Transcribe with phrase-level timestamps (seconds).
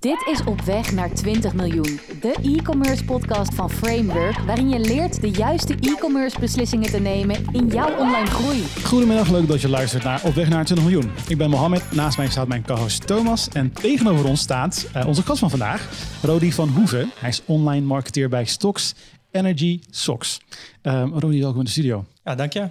[0.00, 5.20] Dit is Op Weg naar 20 miljoen, de e-commerce podcast van Framework, waarin je leert
[5.20, 8.62] de juiste e-commerce beslissingen te nemen in jouw online groei.
[8.84, 11.10] Goedemiddag, leuk dat je luistert naar Op Weg naar 20 miljoen.
[11.28, 15.22] Ik ben Mohammed, naast mij staat mijn co-host Thomas en tegenover ons staat uh, onze
[15.22, 15.88] gast van vandaag,
[16.22, 17.10] Rodi van Hoeven.
[17.18, 18.94] Hij is online marketeer bij Stocks
[19.30, 20.40] Energy Socks.
[20.82, 22.04] Uh, Rodi, welkom in de studio.
[22.24, 22.70] Ja, dank je.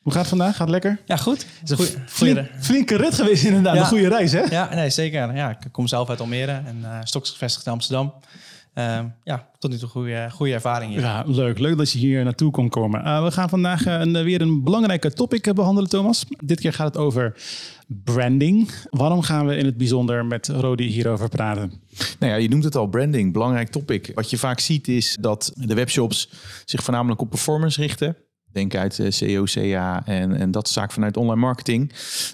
[0.00, 0.50] Hoe gaat het vandaag?
[0.50, 1.00] Gaat het lekker?
[1.04, 1.46] Ja, goed.
[1.60, 3.74] Het is een flink, flinke rit geweest inderdaad.
[3.74, 3.80] Ja.
[3.80, 4.40] Een goede reis, hè?
[4.40, 5.34] Ja, nee, zeker.
[5.34, 8.14] Ja, ik kom zelf uit Almere en uh, Stoks gevestigd in Amsterdam.
[8.74, 11.00] Uh, ja, tot nu toe goede, goede ervaring hier.
[11.00, 11.58] Ja, leuk.
[11.58, 13.04] Leuk dat je hier naartoe kon komen.
[13.04, 16.24] Uh, we gaan vandaag een, weer een belangrijke topic behandelen, Thomas.
[16.44, 17.36] Dit keer gaat het over
[17.86, 18.70] branding.
[18.90, 21.72] Waarom gaan we in het bijzonder met Rodi hierover praten?
[22.18, 24.10] Nou ja, je noemt het al, branding, belangrijk topic.
[24.14, 26.30] Wat je vaak ziet is dat de webshops
[26.64, 28.16] zich voornamelijk op performance richten.
[28.52, 31.92] Denk uit uh, CO, CA en, en dat is zaak vanuit online marketing.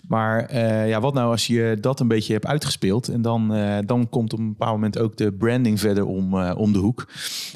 [0.09, 3.77] Maar uh, ja, wat nou als je dat een beetje hebt uitgespeeld en dan, uh,
[3.87, 7.09] dan komt op een bepaald moment ook de branding verder om, om de hoek.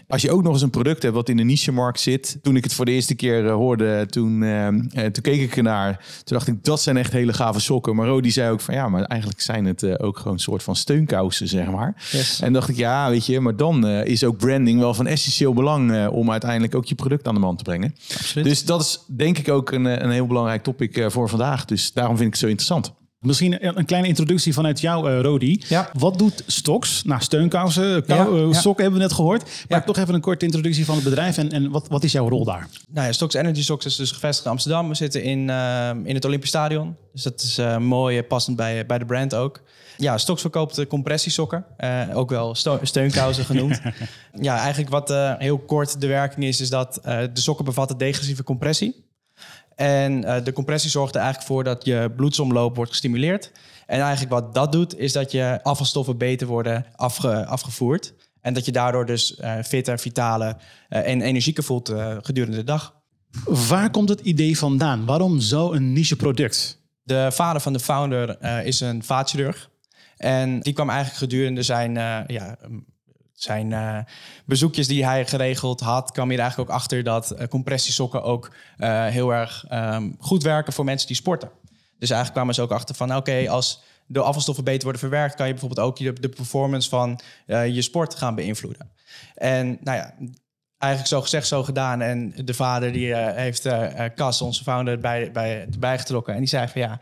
[0.08, 2.38] Als je ook nog eens een product hebt wat in de niche-markt zit.
[2.42, 4.44] Toen ik het voor de eerste keer hoorde, toen,
[4.92, 5.96] toen keek ik ernaar.
[5.96, 7.96] Toen dacht ik, dat zijn echt hele gave sokken.
[7.96, 10.76] Maar Rodi zei ook van ja, maar eigenlijk zijn het ook gewoon een soort van
[10.76, 11.94] steunkousen, zeg maar.
[12.10, 12.40] Yes.
[12.40, 16.08] En dacht ik, ja, weet je, maar dan is ook branding wel van essentieel belang
[16.08, 17.94] om uiteindelijk ook je product aan de man te brengen.
[18.14, 18.49] Absoluut.
[18.50, 21.64] Dus dat is denk ik ook een, een heel belangrijk topic uh, voor vandaag.
[21.64, 22.92] Dus daarom vind ik het zo interessant.
[23.26, 25.62] Misschien een kleine introductie vanuit jou, uh, Rodi.
[25.68, 25.90] Ja.
[25.92, 27.02] Wat doet Stocks?
[27.04, 28.60] Nou, steunkousen, kou, Ja, uh, ja.
[28.60, 29.42] sokken hebben we net gehoord.
[29.68, 29.84] Maar Ja.
[29.84, 32.44] toch even een korte introductie van het bedrijf en, en wat, wat is jouw rol
[32.44, 32.68] daar?
[32.90, 34.88] Nou ja, Stocks Energy Socks is dus gevestigd in Amsterdam.
[34.88, 36.96] We zitten in, eh, in het Olympisch Stadion.
[37.12, 39.60] Dus dat is eh, mooi, eh, passend bij, bij de brand ook.
[39.96, 41.64] Ja, Stocks verkoopt eh, compressiesokken.
[41.76, 43.80] eh, ook wel steunkousen genoemd.
[44.40, 46.60] ja, eigenlijk wat eh, heel kort de werking is...
[46.60, 49.08] is dat eh, de sokken bevatten degressieve compressie.
[49.80, 53.52] En eh, de compressie zorgt er eigenlijk voor dat je bloedsomloop wordt gestimuleerd.
[53.86, 58.14] En eigenlijk wat dat doet, is dat je afvalstoffen beter worden afge- afgevoerd.
[58.40, 60.56] En dat je daardoor dus eh, fitter, vitaler
[60.88, 61.92] eh, en energieker voelt
[62.22, 62.94] gedurende de dag.
[63.44, 65.04] Waar komt het idee vandaan?
[65.04, 66.78] Waarom zo'n niche product?
[67.02, 69.70] De vader van de founder is een vaatchirurg.
[70.16, 71.94] En die kwam eigenlijk gedurende zijn,
[72.26, 72.56] ja,
[73.42, 73.98] zijn eh,
[74.44, 76.10] bezoekjes die hij geregeld had...
[76.10, 80.42] kwam hij er eigenlijk ook achter dat eh, compressiesokken ook eh, heel erg ehm, goed
[80.42, 81.50] werken voor mensen die sporten.
[81.98, 83.16] Dus eigenlijk kwamen ze ook achter van...
[83.16, 85.34] oké, als de afvalstoffen beter worden verwerkt...
[85.34, 88.90] kan je bijvoorbeeld ook je, de performance van je sport gaan beïnvloeden.
[89.34, 90.14] En nou ja,
[90.78, 92.00] eigenlijk zo gezegd, zo gedaan.
[92.00, 93.68] En de vader die heeft
[94.14, 95.30] Cas, onze founder, bij,
[95.78, 96.32] bij, getrokken.
[96.32, 97.00] En die zei van ja,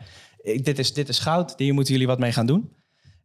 [0.61, 1.53] dit is, dit is goud.
[1.57, 2.78] Hier moeten jullie wat mee gaan doen.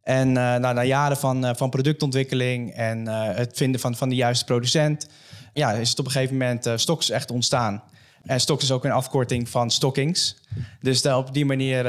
[0.05, 4.09] En eh, nou, na jaren van, eh, van productontwikkeling en eh, het vinden van, van
[4.09, 5.07] de juiste producent...
[5.53, 7.83] Ja, is het op een gegeven moment uh, Stocks echt ontstaan.
[8.23, 10.35] En Stocks is ook een afkorting van Stockings.
[10.81, 11.85] Dus op die manier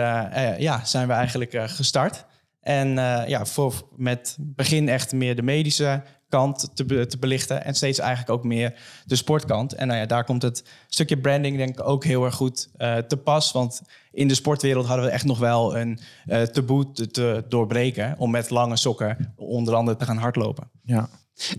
[0.59, 2.25] ja, zijn we eigenlijk gestart.
[2.67, 7.65] En eh, ja, voor, met begin echt meer de medische kant te, te belichten.
[7.65, 9.73] En steeds eigenlijk ook meer de sportkant.
[9.73, 12.97] En nou ja, daar komt het stukje branding denk ik ook heel erg goed eh,
[12.97, 13.53] te pas.
[13.53, 13.83] Want
[14.13, 18.15] in de sportwereld hadden we echt nog wel een eh taboe te, te doorbreken...
[18.19, 20.71] om met lange sokken onder andere te gaan hardlopen.
[20.83, 21.09] Ja.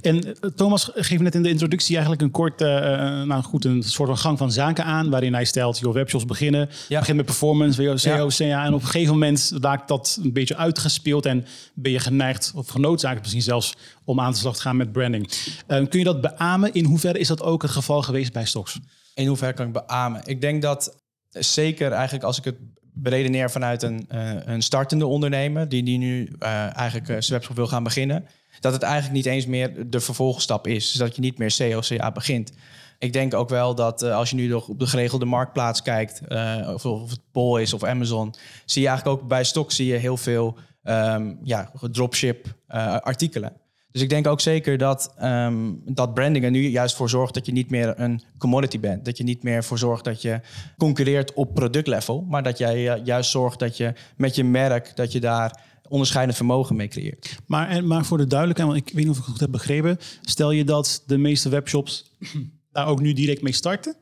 [0.02, 3.66] En eh, Thomas geeft net in de introductie eigenlijk een kort, eh, eh, nou goed,
[3.66, 5.10] een soort van gang van zaken aan.
[5.10, 6.70] Waarin hij stelt, joh, webshops beginnen.
[6.88, 7.00] Ja.
[7.00, 8.28] Begin met performance, WO, CO.
[8.28, 8.66] CA.
[8.66, 11.26] En op een gegeven moment raakt dat een beetje uitgespeeld.
[11.26, 13.74] En ben je geneigd, of genoodzaakt misschien zelfs,
[14.04, 15.32] om aan de slag te gaan met branding.
[15.68, 16.74] Eh, kun je dat beamen?
[16.74, 18.80] In hoeverre is dat ook het geval geweest bij Stocks?
[19.14, 20.22] In hoeverre kan ik beamen?
[20.26, 20.98] Ik denk dat
[21.30, 22.56] zeker eigenlijk als ik het
[23.02, 25.70] beredeneer vanuit een, eh, een startende ondernemer...
[25.70, 28.26] die, die nu eh, eigenlijk eh, zijn webshop wil gaan beginnen...
[28.60, 30.92] dat het eigenlijk niet eens meer de vervolgstap is.
[30.92, 32.52] Dus dat je niet meer COCA begint.
[33.00, 36.22] Ik denk ook wel dat eh, als je nu nog op de geregelde marktplaats kijkt...
[36.28, 38.34] eh, of, of het Bol is of Amazon...
[38.66, 43.54] zie je eigenlijk ook bij Stock zie je heel veel ehm, ja, dropship eh, artikelen.
[43.92, 47.46] Dus ik denk ook zeker dat, ehm, dat branding er nu juist voor zorgt dat
[47.46, 49.06] je niet meer een commodity bent.
[49.06, 50.40] Dat je niet meer voor zorgt dat je
[50.78, 52.26] concurreert op productlevel.
[52.30, 56.76] Maar dat jij juist zorgt dat je met je merk, dat je daar onderscheidend vermogen
[56.76, 57.38] mee creëert.
[57.46, 59.52] Maar, en, maar voor de duidelijkheid, want ik weet niet of ik het goed heb
[59.52, 59.98] begrepen.
[60.22, 62.12] Stel je dat de meeste webshops
[62.72, 63.96] daar ook nu direct mee starten?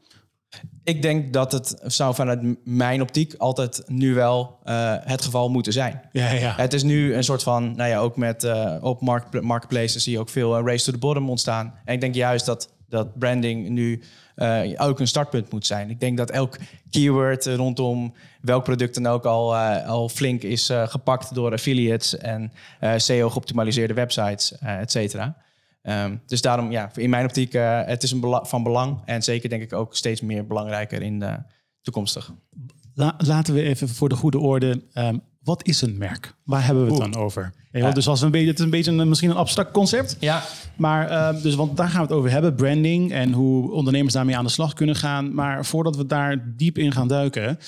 [0.83, 5.73] Ik denk dat het zou vanuit mijn optiek altijd nu wel eh, het geval moeten
[5.73, 6.01] zijn.
[6.11, 6.53] Ja, ja.
[6.55, 10.11] Het is nu een soort van, nou ja, ook met eh, op market, marketplaces zie
[10.11, 11.73] je ook veel eh, race to the bottom ontstaan.
[11.85, 14.01] En ik denk juist dat, dat branding nu
[14.35, 15.89] eh, ook een startpunt moet zijn.
[15.89, 16.57] Ik denk dat elk
[16.89, 22.17] keyword eh, rondom welk product dan ook al, eh, al flink is gepakt door affiliates
[22.17, 25.37] en eh SEO geoptimaliseerde websites, et cetera.
[25.81, 27.53] Ehm, dus daarom, ja, in mijn optiek,
[27.85, 29.01] het is een van belang.
[29.05, 31.37] En zeker denk ik ook steeds meer belangrijker in de
[31.81, 32.33] toekomstig.
[32.93, 34.83] La- laten we even voor de goede orde.
[34.93, 36.35] ehm, wat is een merk?
[36.43, 37.11] Waar hebben we het Oeh.
[37.11, 37.53] dan over?
[37.71, 37.91] Ja.
[37.91, 40.17] Dus als we een beetje, het is een beetje een, misschien een abstract concept.
[40.19, 40.43] Ja,
[40.75, 44.37] Maar eh, dus, want daar gaan we het over hebben, branding en hoe ondernemers daarmee
[44.37, 45.33] aan de slag kunnen gaan.
[45.33, 47.59] Maar voordat we daar diep in gaan duiken,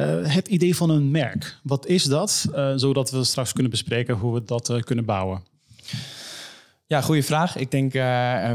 [0.00, 1.58] eh, het idee van een merk.
[1.62, 2.46] Wat is dat?
[2.54, 5.42] Eh, zodat we straks kunnen bespreken hoe we dat eh, kunnen bouwen.
[6.86, 7.56] Ja, goede vraag.
[7.56, 7.92] Ik denk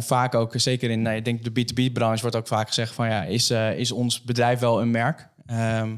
[0.04, 3.52] vaak ook, zeker in ik denk de B2B-branche, wordt ook vaak gezegd van ja, is,
[3.76, 5.28] is ons bedrijf wel een merk?
[5.46, 5.90] Ehm,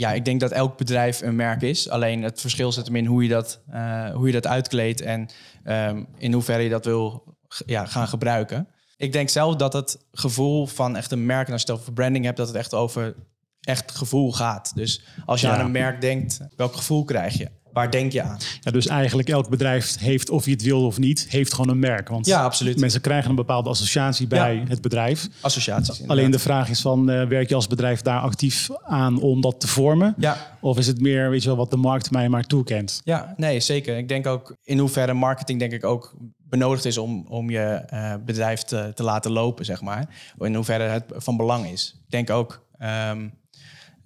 [0.00, 1.88] ja, ik denk dat elk bedrijf een merk is.
[1.88, 5.28] Alleen het verschil zit hem in hoe je dat, eh, hoe je dat uitkleedt en
[5.64, 7.36] ehm, in hoeverre je dat wil
[7.66, 8.68] ja, gaan gebruiken.
[8.96, 11.92] Ik denk zelf dat het gevoel van echt een merk, en als je het over
[11.92, 13.14] branding hebt, dat het echt over
[13.60, 14.72] echt gevoel gaat.
[14.74, 15.54] Dus als je Ja.
[15.56, 17.50] aan een merk denkt, welk gevoel krijg je?
[17.80, 18.38] Waar denk je aan?
[18.60, 21.78] Ja, dus eigenlijk elk bedrijf heeft, of je het wil of niet, heeft gewoon een
[21.78, 22.08] merk.
[22.08, 22.78] Want Ja, absoluut.
[22.80, 24.62] mensen krijgen een bepaalde associatie bij Ja.
[24.68, 25.28] het bedrijf.
[25.40, 25.88] Associaties.
[25.88, 26.16] inderdaad.
[26.18, 29.60] Alleen de vraag is van, eh, werk je als bedrijf daar actief aan om dat
[29.60, 30.14] te vormen?
[30.18, 33.00] Ja, Of is het meer, weet je wel, wat de markt mij maar toekent?
[33.04, 33.96] Ja, nee, zeker.
[33.96, 38.14] Ik denk ook in hoeverre marketing denk ik ook benodigd is om, om je eh,
[38.24, 40.08] bedrijf te, te laten lopen, zeg maar.
[40.38, 41.94] In hoeverre het van belang is.
[42.04, 43.28] Ik denk ook, ehm,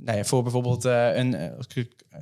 [0.04, 1.66] nou ja, voor bijvoorbeeld eh, een, eh, als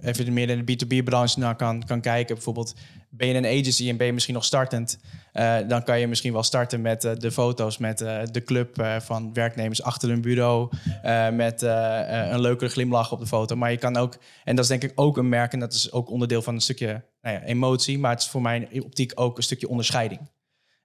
[0.00, 2.74] even meer in de B2B-branche naar kan, kan kijken, bijvoorbeeld
[3.10, 4.98] ben je een agency en ben je misschien nog startend,
[5.32, 7.98] eh, dan kan je misschien wel starten met de foto's met
[8.32, 10.70] de club van werknemers achter hun bureau,
[11.32, 13.56] met een leukere glimlach op de foto.
[13.56, 15.92] Maar je kan ook, en dat is denk ik ook een merk, en dat is
[15.92, 19.36] ook onderdeel van een stukje nou ja, emotie, maar het is voor mijn optiek ook
[19.36, 20.20] een stukje onderscheiding.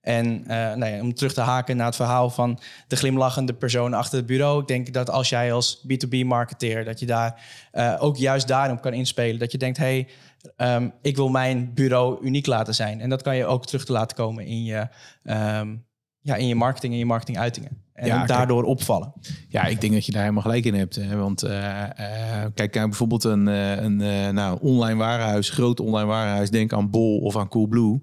[0.08, 3.94] En eh, nou ja, om terug te haken naar het verhaal van de glimlachende persoon
[3.94, 4.62] achter het bureau.
[4.62, 8.94] Ik denk dat als jij als B2B-marketeer, dat je daar eh, ook juist daarom kan
[8.94, 9.40] inspelen.
[9.40, 10.08] Dat je denkt, hey,
[10.56, 13.02] ehm, ik wil mijn bureau uniek laten zijn.
[13.02, 14.88] En dat kan je ook terug te laten komen in je,
[15.24, 15.76] ehm,
[16.20, 17.87] ja, in je marketing en je marketinguitingen.
[17.98, 18.28] En Ja, kijk.
[18.28, 19.14] daardoor opvallen.
[19.48, 20.96] Ja, ik denk dat je daar helemaal gelijk in hebt.
[20.96, 21.16] Hè?
[21.16, 26.08] Want eh, eh, kijk, naar bijvoorbeeld een, eh, een eh, nou, online warenhuis, groot online
[26.08, 26.50] warenhuis.
[26.50, 28.00] Denk aan Bol of aan Coolblue.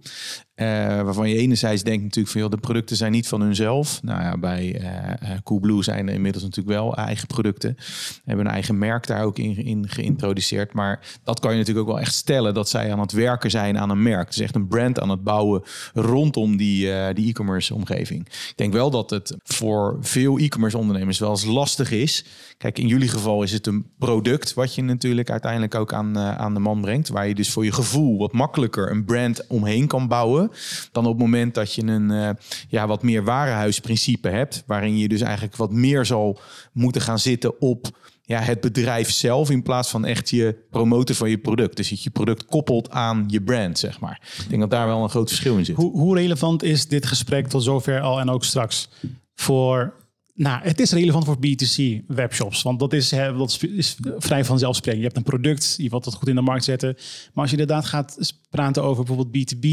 [0.55, 0.67] Eh,
[1.03, 2.41] waarvan je enerzijds denkt natuurlijk van...
[2.41, 4.03] Joh, de producten zijn niet van hunzelf.
[4.03, 7.77] Nou ja, bij eh eh, Coolblue zijn er inmiddels natuurlijk wel eigen producten.
[8.25, 10.73] Hebben een eigen merk daar ook in, in geïntroduceerd.
[10.73, 12.55] Maar dat kan je natuurlijk ook wel echt stellen...
[12.55, 14.27] dat zij aan het werken zijn aan een merk.
[14.27, 15.63] Dus echt een brand aan het bouwen
[15.95, 18.27] rondom die, eh, die e-commerce omgeving.
[18.27, 22.25] Ik denk wel dat het voor veel e-commerce ondernemers wel eens lastig is.
[22.59, 26.37] Kijk, in jullie geval is het een product wat je natuurlijk uiteindelijk ook aan, eh,
[26.37, 27.09] aan de man brengt.
[27.09, 30.51] Waar je dus voor je gevoel wat makkelijker een brand omheen kan bouwen.
[30.93, 32.31] Dan op het moment dat je een eh,
[32.69, 34.63] ja, wat meer warenhuisprincipe hebt.
[34.67, 36.39] Waarin je dus eigenlijk wat meer zal
[36.73, 37.93] moeten gaan zitten op
[38.27, 41.77] ja, het bedrijf zelf in plaats van echt je promoten van je product.
[41.77, 44.21] Dus dat je product koppelt aan je brand, zeg maar.
[44.39, 45.77] Ik denk dat daar wel een groot verschil in zit.
[45.77, 48.89] Hoe, hoe relevant is dit gesprek tot zover al en ook straks
[49.35, 50.03] voor...
[50.35, 55.03] Nou, het is relevant voor B2C webshops, want dat is, dat is- vrij vanzelfsprekend.
[55.03, 56.95] Je hebt een product, je wilt dat goed in de markt zetten.
[57.33, 59.69] Maar als je inderdaad gaat praten over bijvoorbeeld B2B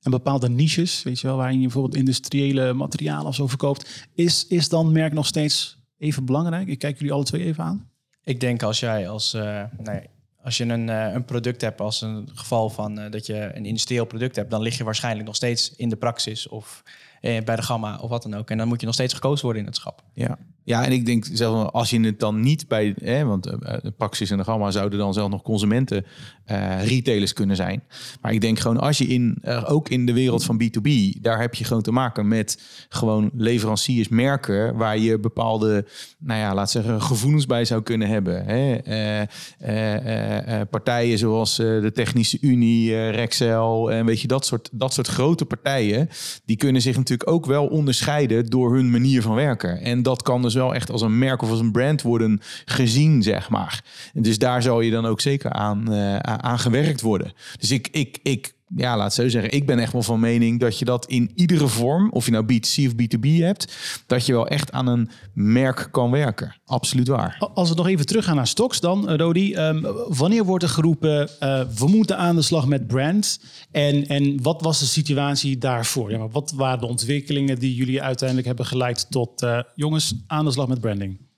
[0.00, 4.46] en bepaalde niches, weet je wel, waarin je bijvoorbeeld industriële materialen of zo verkoopt, is,
[4.46, 6.68] is dan merk nog steeds even belangrijk?
[6.68, 7.90] Ik kijk jullie alle twee even aan.
[8.24, 10.00] Ik denk als jij als, eh, nee,
[10.42, 13.64] als je een, eh, een product hebt, als een geval van eh, dat je een
[13.66, 16.82] industrieel product hebt, dan lig je waarschijnlijk nog steeds in de praxis of
[17.20, 18.50] eh, bij de gamma of wat dan ook.
[18.50, 20.02] En dan moet je nog steeds gekozen worden in het schap.
[20.12, 20.38] Ja.
[20.70, 23.90] Ja, en ik denk zelf als je het dan niet bij, hè, want eh, de
[23.90, 26.06] Praxis en de Gamma zouden dan zelf nog consumenten
[26.44, 27.82] eh, retailers kunnen zijn.
[28.20, 30.88] Maar ik denk gewoon als je in, eh, ook in de wereld van B2B,
[31.20, 35.86] daar heb je gewoon te maken met gewoon leveranciers, merken waar je bepaalde,
[36.18, 38.44] nou ja, laat zeggen, gevoelens bij zou kunnen hebben.
[38.44, 38.74] Hè?
[38.74, 39.26] Eh, eh,
[39.58, 44.68] eh, eh, partijen zoals eh, de Technische Unie, eh, Rexel en weet je, dat soort,
[44.72, 46.08] dat soort grote partijen,
[46.44, 49.80] die kunnen zich natuurlijk ook wel onderscheiden door hun manier van werken.
[49.80, 53.22] En dat kan dus wel echt als een merk of als een brand worden gezien,
[53.22, 53.84] zeg maar.
[54.12, 57.32] Dus daar zal je dan ook zeker aan, aan aan gewerkt worden.
[57.58, 60.78] Dus ik, ik, ik, ja, laat zo zeggen, ik ben echt wel van mening dat
[60.78, 64.48] je dat in iedere vorm, of je nou B2C of B2B hebt, dat je wel
[64.48, 66.54] echt aan een merk kan werken.
[66.64, 67.50] Absoluut waar.
[67.54, 69.54] Als we nog even teruggaan naar stocks dan, eh, Rodi.
[69.54, 73.40] ehm, wanneer wordt er geroepen, eh, we moeten aan de slag met brand?
[73.70, 76.10] En, en wat was de situatie daarvoor?
[76.10, 80.44] Ja, maar wat waren de ontwikkelingen die jullie uiteindelijk hebben geleid tot, eh, jongens, aan
[80.44, 81.29] de slag met branding?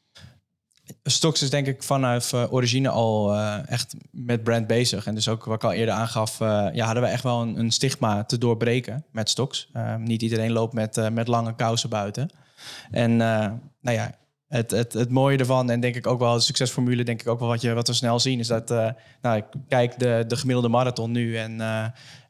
[1.02, 5.06] Stox is denk ik vanaf eh, origine al eh, echt met brand bezig.
[5.06, 7.58] En dus ook wat ik al eerder aangaf, eh, ja, hadden we echt wel een,
[7.58, 9.68] een stigma te doorbreken met Stox.
[9.72, 12.30] Eh, niet iedereen loopt met, met lange kousen buiten.
[12.90, 14.14] En nou ja,
[14.48, 17.38] het, het, het mooie ervan en denk ik ook wel de succesformule, denk ik ook
[17.38, 18.68] wel wat, je, wat we snel zien, is dat,
[19.22, 21.52] nou, ik kijk de, de gemiddelde marathon nu en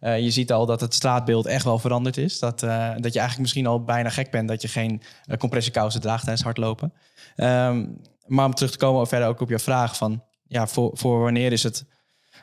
[0.00, 2.38] je ziet al dat het straatbeeld echt wel veranderd is.
[2.38, 5.02] Dat, dat je eigenlijk misschien al bijna gek bent dat je geen
[5.38, 6.92] compressiekousen draagt tijdens hardlopen.
[7.37, 7.85] Ehm,
[8.26, 11.52] maar om terug te komen verder ook op je vraag van, ja, voor, voor wanneer
[11.52, 11.85] is het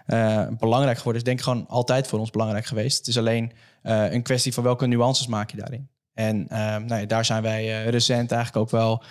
[0.05, 1.21] eh, belangrijk geworden.
[1.21, 2.97] is denk ik gewoon altijd voor ons belangrijk geweest.
[2.97, 5.89] Het is alleen eh, een kwestie van welke nuances maak je daarin.
[6.13, 9.03] En ehm, nou ja, daar zijn wij uh, recent eigenlijk ook wel,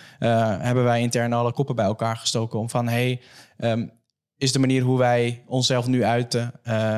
[0.59, 3.21] hebben wij intern alle koppen bij elkaar gestoken om van hey,
[3.57, 3.87] ehm,
[4.37, 6.51] is de manier hoe wij onszelf nu uiten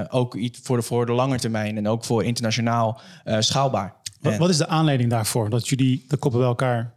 [0.10, 3.02] ook iets voor de, voor de lange termijn en ook voor internationaal
[3.40, 3.96] schaalbaar.
[4.20, 6.94] Wat, wat, is de aanleiding daarvoor dat jullie de koppen bij elkaar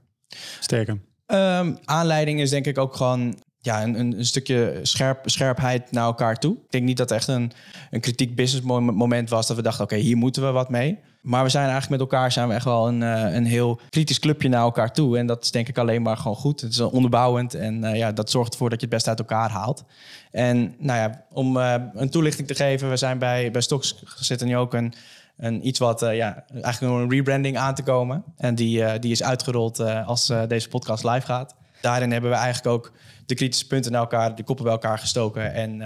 [0.60, 1.13] steken?
[1.26, 6.38] Um, aanleiding is denk ik ook gewoon ja, een, een, stukje scherp, scherpheid naar elkaar
[6.38, 6.54] toe.
[6.54, 7.52] Ik denk niet dat het echt een,
[7.90, 10.98] een kritiek business moment was dat we dachten, oké, hier moeten we wat mee.
[11.24, 14.18] Maar we zijn eigenlijk met elkaar zijn we echt wel een, eh, een heel kritisch
[14.18, 15.18] clubje naar elkaar toe.
[15.18, 16.60] En dat is denk ik alleen maar gewoon goed.
[16.60, 19.50] Het is onderbouwend en uh, ja, dat zorgt ervoor dat je het best uit elkaar
[19.50, 19.84] haalt.
[20.30, 24.44] En nou ja, om uh, een toelichting te geven, we zijn bij, bij Stocks zit
[24.44, 24.94] nu ook een,
[25.36, 28.24] een iets wat, ja, eigenlijk een rebranding aan te komen.
[28.36, 31.56] En die, die is uitgerold als deze podcast live gaat.
[31.80, 32.92] Daarin hebben we eigenlijk ook
[33.26, 35.78] de kritische punten naar elkaar, de koppen bij elkaar gestoken en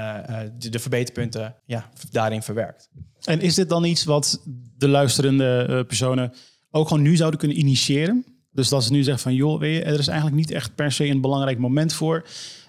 [0.58, 2.90] de, de, verbeterpunten ja, daarin verwerkt.
[3.24, 4.42] En is dit dan iets wat
[4.76, 6.32] de luisterende personen
[6.70, 8.24] ook gewoon nu zouden kunnen initiëren?
[8.58, 11.06] Dus dat ze nu zeggen van joh, je, er is eigenlijk niet echt per se
[11.06, 12.26] een belangrijk moment voor.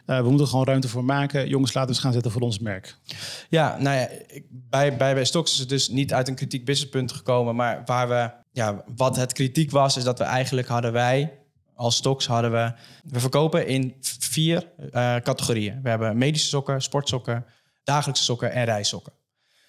[0.10, 1.48] Uh, we moeten er gewoon ruimte voor maken.
[1.48, 2.98] Jongens, laten we eens gaan zetten voor ons merk.
[3.50, 4.10] Ja, nou ja,
[4.50, 7.56] bij, bij, bij Stocks is het dus niet uit een kritiek businesspunt gekomen.
[7.56, 11.40] Maar waar we, ja, wat het kritiek was, is dat we eigenlijk hadden wij
[11.80, 12.72] als stocks hadden we...
[13.04, 15.80] We verkopen in vier uh, categorieën.
[15.84, 17.46] We hebben medische sokken, sportsokken,
[17.84, 19.14] dagelijkse sokken en reissokken.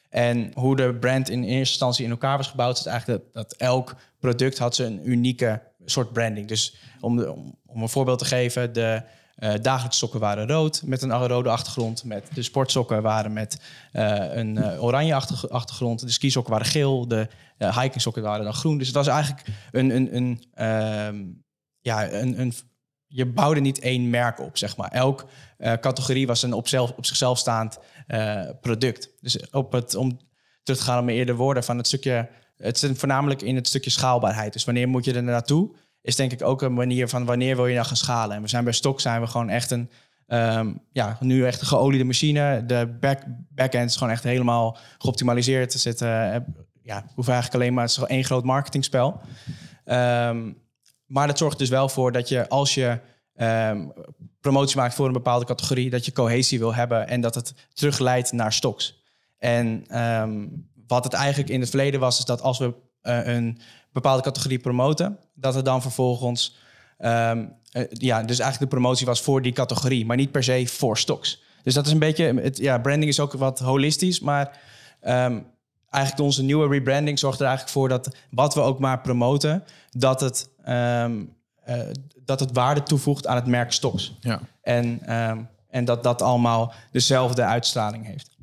[0.09, 2.79] En hoe de brand in eerste instantie in elkaar was gebouwd...
[2.79, 6.49] is eigenlijk dat, elk product had een unieke soort branding.
[6.49, 7.25] Dus om,
[7.67, 8.73] om, een voorbeeld te geven...
[8.73, 9.03] de
[9.41, 12.05] uh, dagelijkse sokken waren rood met een rode achtergrond.
[12.05, 13.61] Met de sportsokken waren met
[13.93, 15.15] uh, een uh, oranje
[15.49, 16.01] achtergrond.
[16.01, 17.09] De skisokken waren geel.
[17.09, 17.29] De
[17.59, 18.79] hiking sokken waren dan groen.
[18.79, 21.25] Dus het was eigenlijk een, een, een ehm,
[21.81, 22.53] ja, een, een,
[23.07, 24.91] je bouwde niet één merk op, zeg maar.
[24.91, 25.27] Elk
[25.59, 27.79] categorie was een op, zelf, op zichzelf staand
[28.61, 29.11] product.
[29.21, 30.19] Dus op het, om
[30.63, 32.29] terug te gaan op mijn eerder woorden van het stukje...
[32.57, 34.53] Het zit voornamelijk in het stukje schaalbaarheid.
[34.53, 35.71] Dus wanneer moet je er naartoe?
[36.03, 38.37] Is denk ik ook een manier van wanneer wil je nou gaan schalen.
[38.37, 39.91] En we zijn bij Stok zijn we gewoon echt een...
[40.27, 42.67] Um, ja, nu echt een geoliede machine.
[42.67, 45.73] De back, backend is gewoon echt helemaal geoptimaliseerd.
[45.73, 46.37] Er zit, uh,
[46.83, 47.85] ja, hoef eigenlijk alleen maar...
[47.85, 49.21] Het is één groot marketingspel.
[49.85, 50.59] Um,
[51.07, 52.99] maar dat zorgt dus wel voor dat je als je
[53.37, 53.93] um,
[54.41, 58.33] promotie maakt voor een bepaalde categorie, dat je cohesie wil hebben en dat het terugleidt
[58.33, 59.03] naar stocks.
[59.39, 59.85] En
[60.87, 63.59] wat het eigenlijk in het verleden was, is dat als we uh, een
[63.93, 66.57] bepaalde categorie promoten, dat het dan vervolgens,
[66.99, 70.67] um, uh, ja, dus eigenlijk de promotie was voor die categorie, maar niet per se
[70.67, 71.43] voor stocks.
[71.63, 74.59] Dus dat is een beetje, het, ja, branding is ook wat holistisch, maar
[75.91, 80.21] eigenlijk onze nieuwe rebranding zorgt er eigenlijk voor dat wat we ook maar promoten, dat
[80.21, 81.37] het, um,
[81.69, 81.81] uh,
[82.25, 84.17] dat het waarde toevoegt aan het merk Stocks.
[84.21, 84.41] Ja.
[84.63, 88.39] En, um, en dat dat allemaal dezelfde uitstraling heeft.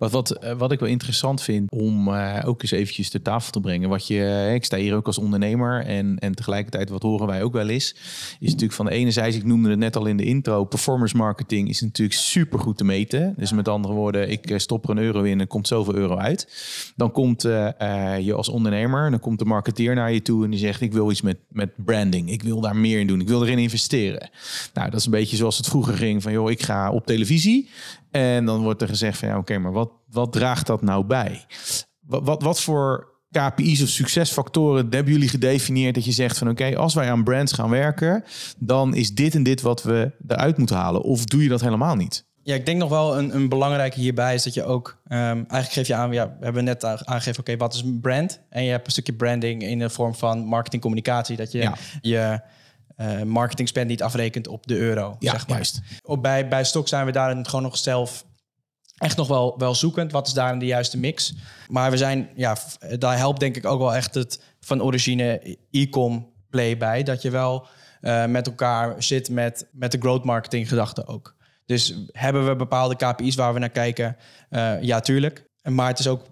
[0.00, 3.52] Wat, wat, eh, wat ik wel interessant vind om uh, ook eens eventjes ter tafel
[3.52, 3.88] te brengen.
[3.88, 7.52] Wat je, ik sta hier ook als ondernemer en, en tegelijkertijd wat horen wij ook
[7.52, 7.94] wel eens.
[8.40, 11.16] Is natuurlijk van de ene zijde, ik noemde het net al in de intro, performance
[11.16, 13.34] marketing is natuurlijk super goed te meten.
[13.36, 16.48] Dus met andere woorden, ik stop er een euro in en komt zoveel euro uit.
[16.96, 20.80] Dan komt je als ondernemer, dan komt de marketeer naar je toe en die zegt
[20.80, 22.30] ik wil iets met, met branding.
[22.30, 23.20] Ik wil daar meer in doen.
[23.20, 24.30] Ik wil erin investeren.
[24.74, 27.68] Nou, dat is een beetje zoals het vroeger ging van joh, ik ga op televisie
[28.10, 31.44] en dan wordt er gezegd van ja, oké, maar wat, wat draagt dat nou bij?
[32.00, 36.76] Wat, wat, wat voor KPI's of succesfactoren hebben jullie gedefinieerd dat je zegt van oké,
[36.76, 38.24] als wij aan brands gaan werken,
[38.58, 41.02] dan is dit en dit wat we eruit moeten halen?
[41.02, 42.28] Of doe je dat helemaal niet?
[42.42, 45.72] Ja, ik denk nog wel een, een belangrijke hierbij is dat je ook um, eigenlijk
[45.72, 48.40] geef je aan, ja, we hebben net aangegeven, oké, wat is een brand?
[48.48, 51.74] En je hebt een stukje branding in de vorm van marketingcommunicatie, dat je ja.
[52.00, 52.40] je
[53.00, 55.16] uh, marketing spend niet afrekent op de euro.
[55.18, 55.56] Ja, zeg maar.
[55.56, 55.80] juist.
[56.02, 58.24] Op, bij, bij Stok zijn we daar gewoon nog zelf
[58.96, 60.12] echt nog wel, wel zoekend.
[60.12, 61.34] Wat is daar de juiste mix?
[61.68, 62.56] Maar we zijn, ja,
[62.98, 67.02] daar helpt denk ik ook wel echt het van origine e-com play bij.
[67.02, 67.66] Dat je wel
[68.00, 71.34] uh, met elkaar zit met, met de growth marketing gedachte ook.
[71.66, 74.16] Dus hebben we bepaalde KPI's waar we naar kijken?
[74.50, 75.44] Uh, ja, tuurlijk.
[75.62, 76.26] Maar het is ook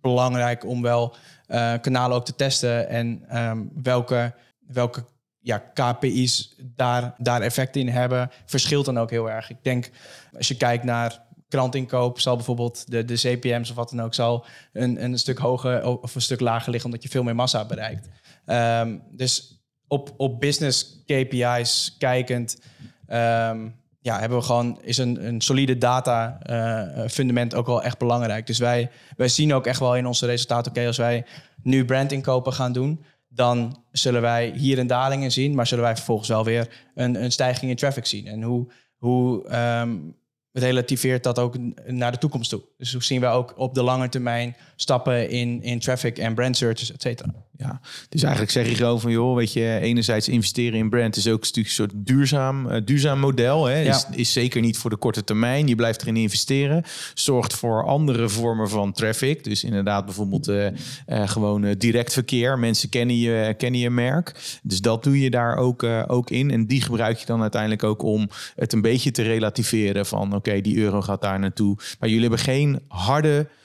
[0.00, 1.14] belangrijk om wel
[1.48, 4.34] uh, kanalen ook te testen en um, welke,
[4.66, 5.04] welke
[5.40, 9.50] ja, KPI's daar, daar effect in hebben, verschilt dan ook heel erg.
[9.50, 9.90] Ik denk,
[10.36, 14.46] als je kijkt naar krantinkoop, zal bijvoorbeeld de, de CPM's of wat dan ook, zal
[14.72, 18.08] een, een stuk hoger of een stuk lager liggen, omdat je veel meer massa bereikt.
[18.46, 22.60] Um, dus op, op business KPI's kijkend,
[23.08, 27.98] um, ja, hebben we gewoon, is een, een solide data uh, fundament ook wel echt
[27.98, 28.46] belangrijk.
[28.46, 31.24] Dus wij, wij zien ook echt wel in onze resultaten, oké, als wij
[31.62, 35.96] nu brandinkopen gaan doen, dan zullen wij hier een daling in zien, maar zullen wij
[35.96, 38.26] vervolgens wel weer een, een stijging in traffic zien.
[38.26, 40.16] En hoe, hoe um,
[40.52, 41.56] relativeert dat ook
[41.86, 42.62] naar de toekomst toe.
[42.76, 46.56] Dus hoe zien we ook op de lange termijn stappen in, in traffic en brand
[46.56, 47.34] searches, et cetera.
[47.60, 51.28] Ja, dus eigenlijk zeg je gewoon van joh, weet je, enerzijds investeren in brand is
[51.28, 53.64] ook een soort duurzaam, uh, duurzaam model.
[53.64, 53.82] Hè?
[53.82, 55.66] Is, is zeker niet voor de korte termijn.
[55.66, 56.82] Je blijft erin investeren.
[57.14, 59.44] Zorgt voor andere vormen van traffic.
[59.44, 62.58] Dus inderdaad bijvoorbeeld uh, uh, gewoon direct verkeer.
[62.58, 64.58] Mensen kennen je, kennen je merk.
[64.62, 66.50] Dus dat doe je daar ook, ook in.
[66.50, 70.60] En die gebruik je dan uiteindelijk ook om het een beetje te relativeren van oké,
[70.60, 71.76] die euro gaat daar naartoe.
[71.98, 73.56] Maar jullie hebben geen harde eh,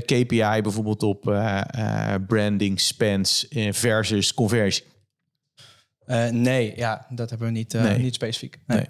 [0.00, 1.60] KPI bijvoorbeeld op uh,
[2.26, 4.84] branding, spends versus conversie?
[6.30, 7.98] nee, ja, dat hebben we niet, nee.
[7.98, 8.58] niet specifiek.
[8.66, 8.78] Nee.
[8.78, 8.88] nee.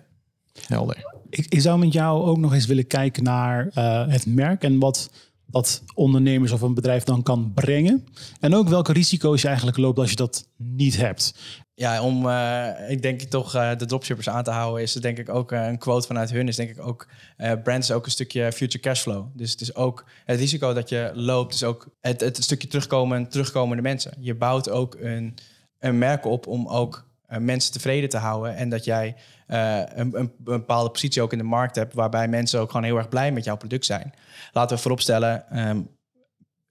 [0.67, 0.97] Helder.
[1.31, 3.67] Ik, ik, zou met jou ook nog eens willen kijken naar
[4.09, 5.11] het merk en wat
[5.47, 8.05] dat ondernemers of een bedrijf dan kan brengen.
[8.41, 11.35] En ook welke risico's je eigenlijk loopt als je dat niet hebt.
[11.77, 15.29] Ja, om uh, ik denk toch uh, de dropshippers aan te houden, is denk ik
[15.29, 16.49] ook uh, een quote vanuit hun.
[16.49, 19.27] Is denk ik ook brand is ook een stukje future cashflow.
[19.33, 23.29] Dus het is ook het risico dat je loopt, is ook het, het stukje terugkomen,
[23.29, 24.13] terugkomende mensen.
[24.19, 25.35] Je bouwt ook een,
[25.79, 27.07] een merk op om ook
[27.39, 28.57] mensen tevreden te houden.
[28.57, 29.17] En dat jij
[29.47, 32.97] een, een, een, bepaalde positie ook in de markt hebt, waarbij mensen ook gewoon heel
[32.97, 34.13] erg blij met jouw product zijn.
[34.53, 35.89] Laten we vooropstellen, um,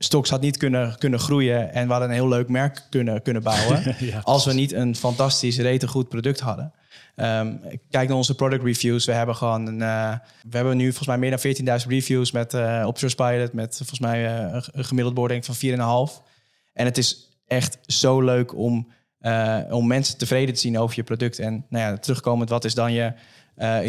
[0.03, 3.43] Stocks had niet kunnen, kunnen groeien en we hadden een heel leuk merk kunnen, kunnen
[3.43, 3.95] bouwen.
[4.23, 6.73] als we niet een fantastisch, rete goed product hadden.
[7.15, 9.05] Um, kijk naar onze product reviews.
[9.05, 10.13] We hebben gewoon een, uh,
[10.49, 11.29] we hebben nu volgens mij meer
[11.65, 15.55] dan 14.000 reviews met uh, op Pilot met volgens mij uh, een gemiddeld boarding van
[16.09, 16.23] 4,5.
[16.73, 18.87] En het is echt zo leuk om,
[19.69, 21.39] om mensen tevreden te zien over je product.
[21.39, 23.13] En nou ja, terugkomend, wat is dan je,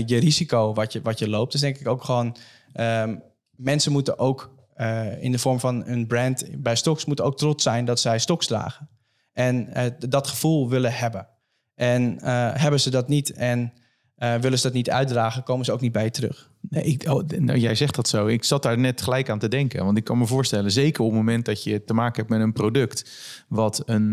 [0.06, 1.52] je risico wat je, wat je loopt?
[1.52, 2.36] Dus denk ik ook gewoon,
[2.74, 3.22] um,
[3.56, 7.62] mensen moeten ook uh, in de vorm van een brand bij Stocks moet ook trots
[7.62, 8.88] zijn dat zij Stocks dragen.
[9.32, 11.28] En uh, dat gevoel willen hebben.
[11.74, 13.72] En uh, hebben ze dat niet en
[14.16, 16.52] willen ze dat niet uitdragen, komen ze ook niet bij je terug.
[16.68, 18.26] Nee, ik, oh, nou, jij zegt dat zo.
[18.26, 19.84] Ik zat daar net gelijk aan te denken.
[19.84, 22.40] Want ik kan me voorstellen, zeker op het moment dat je te maken hebt met
[22.40, 23.10] een product.
[23.48, 24.12] wat een,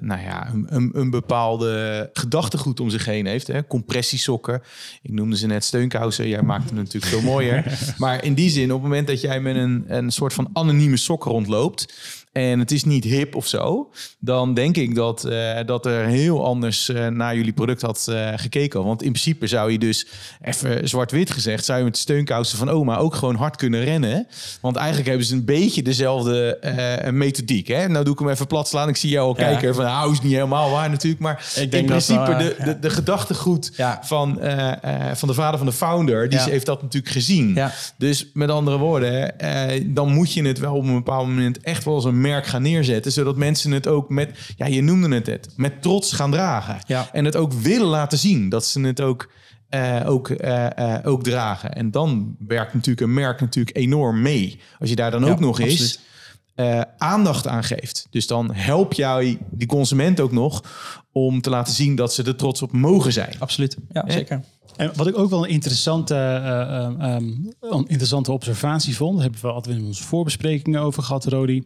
[0.00, 3.46] nou ja, een, een, bepaalde gedachtegoed om zich heen heeft.
[3.46, 3.66] Hè?
[3.66, 4.62] Compressiesokken.
[5.02, 6.28] Ik noemde ze net steunkousen.
[6.28, 7.78] Jij maakt het natuurlijk veel mooier.
[7.98, 10.96] maar in die zin, op het moment dat jij met een, een soort van anonieme
[10.96, 11.94] sok rondloopt
[12.32, 16.44] en het is niet hip of zo, dan denk ik dat, uh, dat er heel
[16.44, 18.84] anders uh, naar jullie product had uh, gekeken.
[18.84, 20.06] Want in principe zou je dus,
[20.42, 24.26] even zwart-wit gezegd, zou je met de steunkousen van oma ook gewoon hard kunnen rennen.
[24.60, 26.58] Want eigenlijk hebben ze een beetje dezelfde
[27.12, 27.68] methodiek.
[27.68, 27.88] Hè?
[27.88, 28.88] Nou doe ik hem even plat slaan.
[28.88, 29.46] Ik zie jou al ja.
[29.46, 31.22] kijken van, nou is niet helemaal waar natuurlijk.
[31.22, 34.00] Maar ik in principe de, de, de, gedachtegoed ja.
[34.02, 34.40] van,
[35.14, 37.58] van de vader van de founder, die heeft dat natuurlijk gezien.
[37.96, 39.34] Dus met andere woorden,
[39.94, 42.62] dan moet je het wel op een bepaald moment echt wel eens een merk gaan
[42.62, 46.78] neerzetten, zodat mensen het ook met, ja, je noemde het het, met trots gaan dragen.
[46.86, 47.08] Ja.
[47.12, 49.30] En het ook willen laten zien, dat ze het ook,
[49.70, 51.72] uh, ook, uh, ook dragen.
[51.72, 54.60] En dan werkt natuurlijk een merk natuurlijk enorm mee.
[54.78, 56.00] Als je daar dan ook nog eens
[56.98, 58.06] aandacht aan geeft.
[58.10, 60.62] Dus dan help jij die consument ook nog
[61.12, 63.34] om te laten zien dat ze er trots op mogen zijn.
[63.38, 64.40] Absoluut, ja, zeker.
[64.76, 67.52] En wat ik ook wel een interessante, uh, um,
[67.86, 71.64] interessante observatie vond, daar hebben we altijd in onze voorbesprekingen over gehad, Rodi,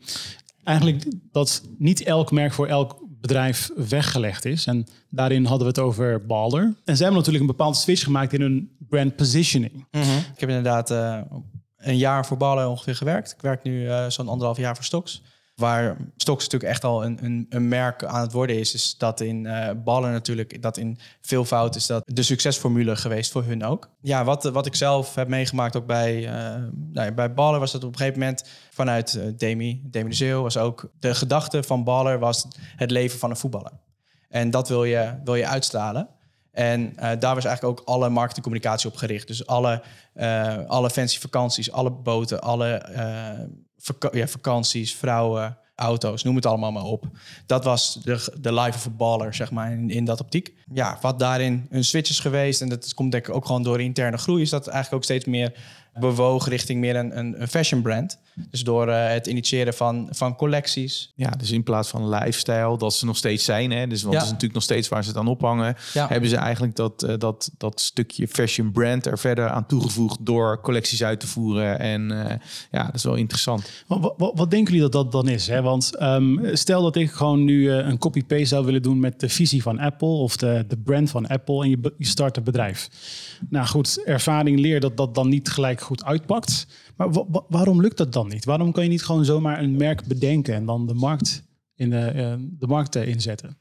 [0.64, 4.66] eigenlijk dat niet elk merk voor elk bedrijf weggelegd is.
[4.66, 6.62] En daarin hadden we het over Balder.
[6.62, 9.86] En zij hebben natuurlijk een bepaalde switch gemaakt in hun brand positioning.
[9.90, 10.16] Mhm.
[10.34, 11.20] Ik heb inderdaad uh,
[11.76, 13.32] een jaar voor Balder ongeveer gewerkt.
[13.32, 15.22] Ik werk nu uh, zo'n anderhalf jaar voor Stocks.
[15.54, 19.20] Waar Stocks natuurlijk echt al een, een, een, merk aan het worden is, is dat
[19.20, 23.64] in uh, ballen natuurlijk, dat in veel fout is dat de succesformule geweest voor hun
[23.64, 23.90] ook.
[24.00, 26.62] Ja, wat, wat ik zelf heb meegemaakt ook bij, uh,
[26.92, 30.42] nou, bij ballen was dat op een gegeven moment vanuit uh, Demi, Demi de Zeeuw
[30.42, 33.72] was ook de gedachte van baller was het leven van een voetballer.
[34.28, 36.08] En dat wil je, wil je uitstralen.
[36.50, 39.26] En daar was eigenlijk ook alle marketingcommunicatie op gericht.
[39.26, 39.82] Dus alle,
[40.14, 42.82] uh, alle fancy vakanties, alle boten, alle
[44.12, 47.04] ja, vakanties, vrouwen, auto's, noem het allemaal maar op.
[47.46, 50.54] Dat was de, de life of a baller, zeg maar, in, in dat optiek.
[50.72, 53.80] Ja, wat daarin een switch is geweest, en dat komt denk ik ook gewoon door
[53.80, 55.52] interne groei, is dat eigenlijk ook steeds meer
[56.00, 58.18] bewogen richting meer een, een, een fashion brand.
[58.50, 61.12] Dus door uh, het initiëren van, van collecties.
[61.16, 63.70] Ja, dus in plaats van lifestyle, dat ze nog steeds zijn.
[63.70, 63.86] Hè?
[63.86, 64.20] Dus want ja.
[64.20, 65.76] is natuurlijk nog steeds waar ze het aan ophangen.
[65.92, 66.08] Ja.
[66.08, 70.60] Hebben ze eigenlijk dat, uh, dat, dat stukje fashion brand er verder aan toegevoegd door
[70.60, 71.78] collecties uit te voeren.
[71.78, 72.24] En uh,
[72.70, 73.70] ja, dat is wel interessant.
[73.86, 75.46] Wat, wat, wat, denken jullie dat dat dan is?
[75.46, 75.62] Hè?
[75.62, 79.62] Want um, stel dat ik gewoon nu een copy-paste zou willen doen met de visie
[79.62, 82.88] van Apple of de, de brand van Apple en je, je start een bedrijf.
[83.48, 86.66] Nou goed, ervaring leert dat dat dan niet gelijk goed uitpakt.
[86.96, 87.08] Maar
[87.48, 88.44] waarom lukt dat dan niet?
[88.44, 91.42] Waarom kan je niet gewoon zomaar een merk bedenken en dan de markt,
[91.74, 93.58] in de, uh, de markt inzetten?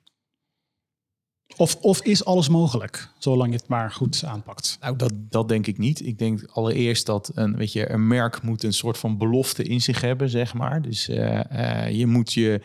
[1.58, 4.78] Of, of is alles mogelijk, zolang je het maar goed aanpakt?
[4.82, 6.06] Nou, dat, dat denk ik niet.
[6.06, 9.82] Ik denk allereerst dat een, weet je, een merk moet een soort van belofte in
[9.82, 10.82] zich hebben, zeg maar.
[10.82, 12.62] Dus uh, je, moet je,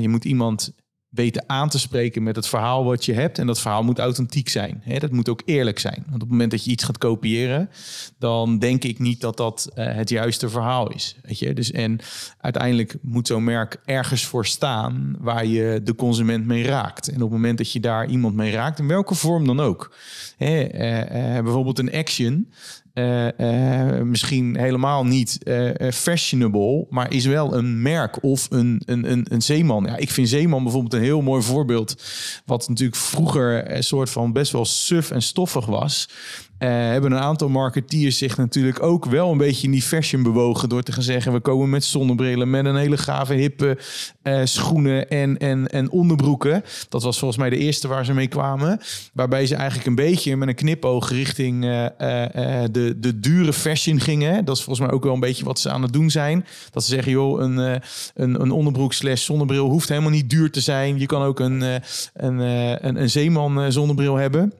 [0.00, 0.72] je moet iemand
[1.16, 3.38] weten aan te spreken met het verhaal wat je hebt.
[3.38, 4.80] En dat verhaal moet authentiek zijn.
[4.84, 4.98] Hè?
[4.98, 6.02] Dat moet ook eerlijk zijn.
[6.02, 7.70] Want op het moment dat je iets gaat kopiëren,
[8.18, 11.16] dan denk ik niet dat dat uh, het juiste verhaal is.
[11.22, 11.54] Weet je?
[11.54, 11.98] Dus, en
[12.40, 17.08] uiteindelijk moet zo'n merk ergens voor staan waar je de consument mee raakt.
[17.08, 19.94] En op het moment dat je daar iemand mee raakt, in welke vorm dan ook.
[20.36, 20.74] Hè?
[20.74, 22.48] Uh, uh, bijvoorbeeld een action.
[22.98, 29.10] Uh, uh, misschien helemaal niet uh, fashionable, maar is wel een merk of een, een,
[29.10, 29.84] een, een zeeman.
[29.84, 32.02] Ja, ik vind zeeman bijvoorbeeld een heel mooi voorbeeld,
[32.44, 36.08] wat natuurlijk vroeger een soort van best wel suf en stoffig was.
[36.58, 40.68] Uh, hebben een aantal marketeers zich natuurlijk ook wel een beetje in die fashion bewogen
[40.68, 43.78] door te gaan zeggen: we komen met zonnebrillen, met een hele gave hippe
[44.22, 46.64] uh, schoenen en, en, en onderbroeken.
[46.88, 48.80] Dat was volgens mij de eerste waar ze mee kwamen.
[49.12, 51.86] Waarbij ze eigenlijk een beetje met een knipoog richting uh,
[52.70, 54.44] de, de dure fashion gingen.
[54.44, 56.46] Dat is volgens mij ook wel een beetje wat ze aan het doen zijn.
[56.70, 57.56] Dat ze zeggen: joh, een,
[58.14, 60.98] een, een onderbroek slash zonnebril hoeft helemaal niet duur te zijn.
[60.98, 64.52] Je kan ook een, een, een, een zeeman zonnebril hebben.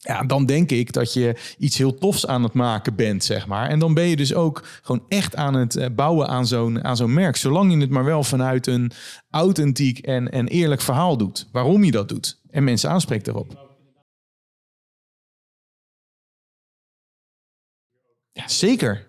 [0.00, 3.68] Ja, dan denk ik dat je iets heel tofs aan het maken bent, zeg maar.
[3.68, 7.14] En dan ben je dus ook gewoon echt aan het bouwen aan zo'n, aan zo'n
[7.14, 7.36] merk.
[7.36, 8.92] Zolang je het maar wel vanuit een
[9.30, 11.48] authentiek en, en eerlijk verhaal doet.
[11.52, 12.40] Waarom je dat doet.
[12.50, 13.66] En mensen aanspreekt daarop.
[18.32, 19.06] Ja, zeker.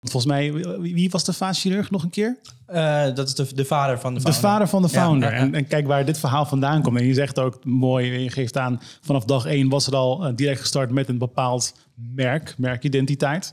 [0.00, 2.40] Volgens mij, wie was de vaatchirurg nog een keer?
[2.72, 4.42] Uh, dat is de, de vader van de founder.
[4.42, 5.28] De vader van de founder.
[5.28, 5.46] Ja, ja, ja.
[5.46, 6.98] En, en, kijk waar dit verhaal vandaan komt.
[6.98, 10.32] En je zegt ook mooi, je geeft aan, vanaf dag één was het al uh,
[10.36, 13.52] direct gestart met een bepaald merk, merkidentiteit.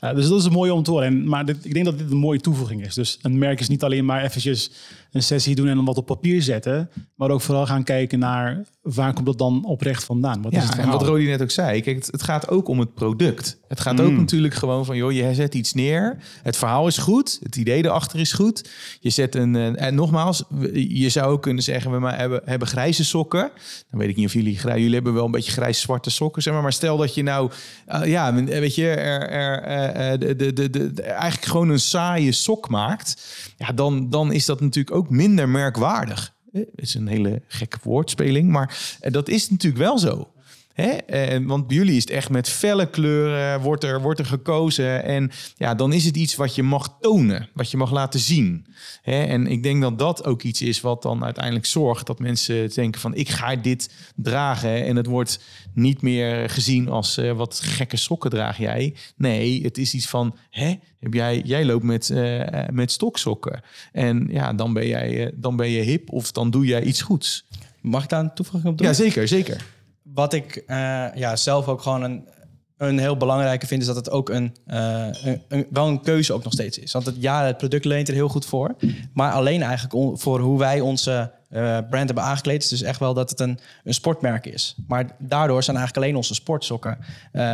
[0.00, 1.06] Uh, dus dat is een mooie om te horen.
[1.06, 2.94] En, maar dit, ik denk dat dit een mooie toevoeging is.
[2.94, 4.70] Dus een merk is niet alleen maar eventjes
[5.12, 6.90] een sessie doen en dan wat op papier zetten.
[7.14, 10.42] Maar ook vooral gaan kijken naar waar komt dat dan oprecht vandaan?
[10.42, 11.82] Wat ja, is het en wat Rodi net ook zei.
[11.82, 13.58] Kijk, het, het, gaat ook om het product.
[13.68, 16.16] Het gaat ook natuurlijk gewoon van, joh, je zet iets neer.
[16.42, 17.38] Het verhaal is goed.
[17.42, 18.55] Het idee erachter is goed.
[19.00, 23.04] Je zet een, en nogmaals, je zou ook kunnen zeggen, we maar hebben, hebben grijze
[23.04, 23.50] sokken.
[23.90, 26.62] Dan weet ik niet of jullie, jullie hebben wel een beetje grijs-zwarte sokken, zeg maar.
[26.62, 27.50] Maar stel dat je nou,
[27.88, 32.68] uh, ja, weet je, er, er, de, de, de, de, eigenlijk gewoon een saaie sok
[32.68, 33.26] maakt.
[33.56, 36.34] Ja, dan, dan is dat natuurlijk ook minder merkwaardig.
[36.52, 40.30] Het is een hele gekke woordspeling, maar dat is natuurlijk wel zo.
[40.76, 40.90] Hè?
[40.90, 45.04] En, want bij jullie is het echt met felle kleuren, wordt er, wordt er gekozen.
[45.04, 48.66] En ja, dan is het iets wat je mag tonen, wat je mag laten zien.
[49.02, 49.22] Hè?
[49.24, 53.00] En ik denk dat dat ook iets is wat dan uiteindelijk zorgt dat mensen denken
[53.00, 54.84] van ik ga dit dragen.
[54.84, 55.40] En het wordt
[55.74, 58.94] niet meer gezien als uh, wat gekke sokken draag jij.
[59.16, 63.62] Nee, het is iets van hè, heb jij, jij loopt met, uh, met stoksokken.
[63.92, 67.46] En ja, dan ben, jij, dan ben je hip of dan doe jij iets goeds.
[67.80, 68.86] Mag ik daar een toevoeging op doen?
[68.86, 69.74] Ja, zeker, zeker
[70.16, 70.76] wat ik uh,
[71.14, 72.28] ja, zelf ook gewoon een,
[72.76, 76.32] een heel belangrijke vind, is dat het ook een, uh, een, een, wel een keuze
[76.32, 76.92] ook nog steeds is.
[76.92, 78.74] Want het, ja, het product leent er heel goed voor.
[79.12, 83.14] Maar alleen eigenlijk voor hoe wij onze uh, brand hebben aangekleed, is dus echt wel
[83.14, 84.76] dat het een, een sportmerk is.
[84.86, 86.98] Maar daardoor zijn eigenlijk alleen onze sportsokken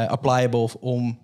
[0.09, 1.19] applicable om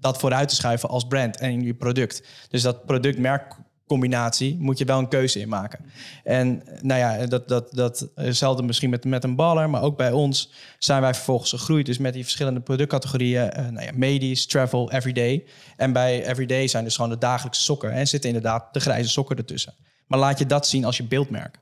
[0.00, 2.22] dat vooruit te schuiven als brand en je product.
[2.48, 5.84] Dus dat productmerk combinatie moet je wel een keuze in maken.
[6.24, 10.12] En nou ja, dat, dat, dat hetzelfde misschien met, met een baller, maar ook bij
[10.12, 11.86] ons zijn wij vervolgens gegroeid.
[11.86, 15.44] Dus met die verschillende productcategorieën, uh, nou ja, medisch, travel, everyday.
[15.76, 19.36] En bij everyday zijn dus gewoon de dagelijkse sokken en zitten inderdaad de grijze sokken
[19.36, 19.74] ertussen.
[20.06, 21.58] Maar laat je dat zien als je beeldmerk.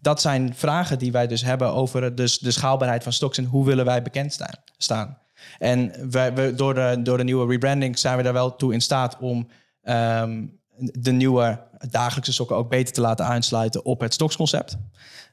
[0.00, 3.64] Dat zijn vragen die wij dus hebben over de, de schaalbaarheid van stocks en hoe
[3.64, 4.38] willen wij bekend
[4.76, 5.18] staan.
[5.58, 8.80] En wij, we, door, de, door de nieuwe rebranding zijn we daar wel toe in
[8.80, 9.48] staat om
[9.84, 11.60] um, de nieuwe
[11.90, 14.76] dagelijkse sokken ook beter te laten aansluiten op het stoksconcept.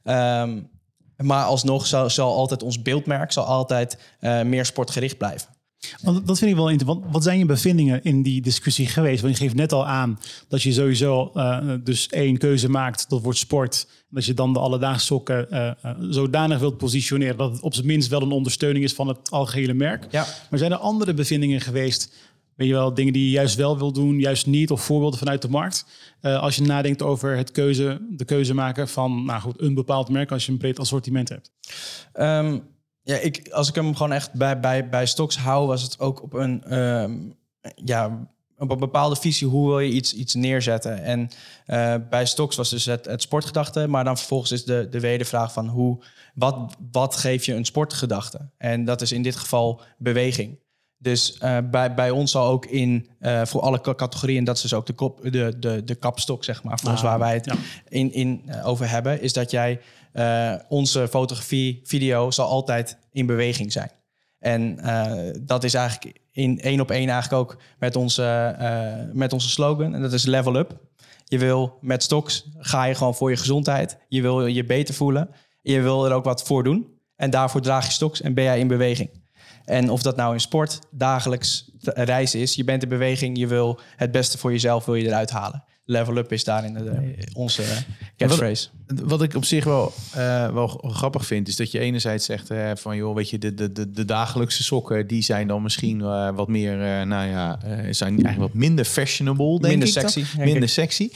[0.04, 0.70] Um,
[1.18, 5.54] maar alsnog zal, zal altijd ons beeldmerk zal altijd uh, meer sportgericht blijven.
[6.02, 7.06] Want dat vind ik wel interessant.
[7.12, 9.22] Wat zijn je bevindingen in die discussie geweest?
[9.22, 13.22] Want je geeft net al aan dat je sowieso uh, dus één keuze maakt, dat
[13.22, 13.88] wordt sport.
[14.10, 15.72] Dat je dan de alledaagse sokken uh,
[16.10, 19.74] zodanig wilt positioneren dat het op zijn minst wel een ondersteuning is van het algehele
[19.74, 20.08] merk.
[20.12, 20.26] Ja.
[20.50, 22.14] Maar zijn er andere bevindingen geweest
[22.56, 25.42] Weet je wel, dingen die je juist wel wil doen, juist niet, of voorbeelden vanuit
[25.42, 25.86] de markt.
[26.22, 30.10] Uh, als je nadenkt over het keuze, de keuze maken van nou goed, een bepaald
[30.10, 31.52] merk als je een breed assortiment hebt.
[32.14, 32.64] Um,
[33.02, 36.24] ja, ik, als ik hem gewoon echt bij, bij, bij stocks hou, was het ook
[36.24, 37.36] op een, um,
[37.76, 39.48] ja, op een bepaalde visie.
[39.48, 41.04] Hoe wil je iets, iets neerzetten?
[41.04, 41.30] En
[41.68, 45.54] uh, bij stocks was dus het, het sportgedachte, maar dan vervolgens is de, de wedervraag
[45.54, 48.50] van hoe, wat, wat geef je een sportgedachte?
[48.58, 50.58] En dat is in dit geval beweging
[51.06, 54.74] Dus uh, bij, bij ons zal ook in, uh, voor alle categorieën, dat is dus
[54.74, 57.56] ook de, kop, de, de, de kapstok, zeg maar, voor ons waar wij het ja.
[57.88, 59.82] in, in uh, over hebben, is dat jij
[60.68, 63.92] onze fotografie, video zal altijd in beweging zijn.
[64.40, 64.80] En
[65.42, 68.56] dat is eigenlijk in één op één eigenlijk ook met onze,
[69.14, 70.78] met onze slogan, en dat is level up.
[71.26, 73.98] Je wil met stocks, ga je gewoon voor je gezondheid.
[74.08, 75.30] Je wil je beter voelen.
[75.62, 76.88] Je wil er ook wat voor doen.
[77.16, 79.10] En daarvoor draag je stocks en ben jij in beweging.
[79.66, 83.80] En of dat nou in sport, dagelijks reizen is, je bent in beweging, je wil
[83.96, 85.64] het beste voor jezelf, wil je eruit halen.
[85.88, 87.64] Level up is daarin de, onze
[88.18, 88.68] catchphrase.
[88.88, 92.52] Wat, wat, ik op zich wel, uh, wel grappig vind, is dat je enerzijds zegt
[92.52, 96.00] uh, van joh, weet je, de, de, de, de, dagelijkse sokken, die zijn dan misschien
[96.00, 97.60] uh, wat meer, nou ja,
[97.92, 99.94] zijn eigenlijk wat minder fashionable, denk minder ik.
[99.94, 100.70] Sexy, minder ik.
[100.70, 101.10] sexy.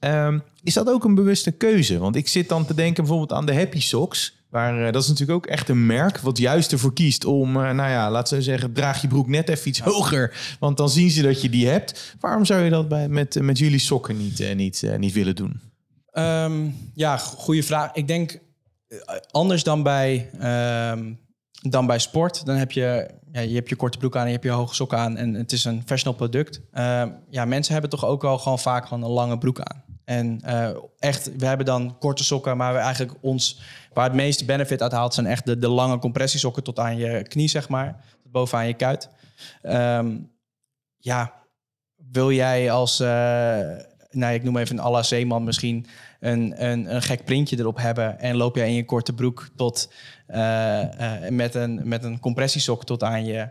[0.00, 1.98] Um, is dat ook een bewuste keuze?
[1.98, 4.41] Want ik zit dan te denken bijvoorbeeld aan de Happy Socks.
[4.52, 7.70] Waar, uh, dat is natuurlijk ook echt een merk wat juist ervoor kiest om, uh,
[7.70, 10.56] nou ja, laten we zeggen, draag je broek net even iets hoger.
[10.60, 12.14] Want dan zien ze dat je die hebt.
[12.20, 15.60] Waarom zou je dat bij, met, met jullie sokken niet, uh, niet, niet willen doen?
[16.12, 17.92] Um, ja, goede vraag.
[17.92, 18.38] Ik denk
[19.30, 20.30] anders dan bij,
[20.92, 21.18] um,
[21.62, 22.46] dan bij sport.
[22.46, 24.74] Dan heb je, ja, je hebt je korte broek aan en je hebt je hoge
[24.74, 25.16] sokken aan.
[25.16, 26.60] En het is een fashionable product.
[26.74, 29.82] Uh, ja, mensen hebben toch ook wel gewoon vaak gewoon een lange broek aan.
[30.12, 33.60] En uh, echt, we hebben dan korte sokken, maar we eigenlijk ons,
[33.92, 37.22] waar het meeste benefit uit haalt, zijn echt de, de lange compressiesokken tot aan je
[37.22, 39.08] knie, zeg maar, bovenaan je kuit.
[39.62, 40.30] Um,
[40.98, 41.32] ja,
[42.10, 43.08] wil jij als, uh,
[44.10, 45.86] nou, ik noem even een alla zeeman misschien
[46.20, 49.92] een, een, een gek printje erop hebben en loop jij in je korte broek tot,
[50.28, 50.80] uh,
[51.28, 53.48] met, een, met een compressiesok tot aan je,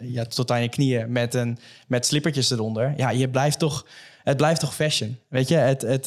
[0.00, 2.92] ja, tot aan je knieën met, een, met slippertjes eronder.
[2.96, 3.86] Ja, je blijft toch
[4.28, 5.18] het blijft toch fashion.
[5.28, 6.04] Weet je, het, het,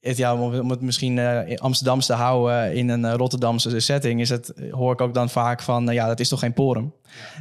[0.00, 4.28] het, ja, om, het misschien uh, Amsterdamse te houden in een uh, Rotterdamse setting, is
[4.28, 6.92] het, hoor ik ook dan vaak van, ja, dat is toch geen porum.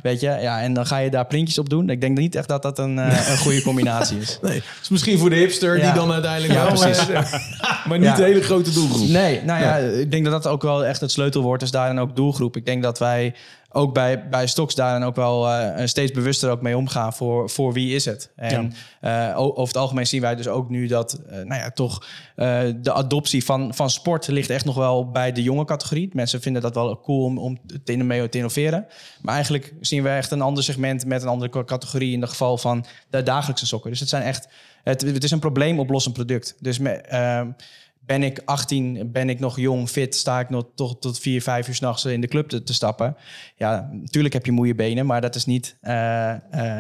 [0.04, 1.90] Weet je, ja, en dan ga je daar printjes op doen.
[1.90, 4.40] Ik denk niet echt dat dat een, een goede combinatie is.
[4.48, 5.84] Nee, is misschien voor de hipster ja.
[5.84, 6.54] die dan uiteindelijk...
[6.54, 7.08] Ja, precies.
[7.88, 9.08] maar niet de hele grote doelgroep.
[9.08, 12.16] Nee, nou ja, ik denk dat dat ook wel echt het sleutelwoord is daarin ook
[12.16, 12.56] doelgroep.
[12.56, 13.34] Ik denk dat wij
[13.72, 17.74] ook bij, bij Stocks daarin ook wel uh, steeds bewuster ook mee omgaan voor, voor
[17.74, 18.32] wie is het.
[18.36, 19.32] En ja.
[19.32, 22.06] uh, over het algemeen zien wij dus ook nu dat uh, nou ja, toch
[22.82, 26.10] de adoptie van, van sport ligt echt nog wel bij de jonge categorie.
[26.14, 28.86] Mensen vinden dat wel cool om, om te innoveren.
[29.22, 32.58] Maar eigenlijk zien we echt een ander segment met een andere categorie in de geval
[32.58, 33.90] van de dagelijkse sokken.
[33.90, 34.48] Dus het zijn echt,
[34.84, 36.56] het, het is een probleemoplossend product.
[36.60, 37.08] Dus met,
[38.08, 41.68] ben ik 18, ben ik nog jong, fit, sta ik nog toch tot 4, 5
[41.68, 43.16] uur s'nachts in de club te, te, stappen.
[43.56, 46.80] Ja, natuurlijk heb je moeie benen, maar dat is niet uh, uh,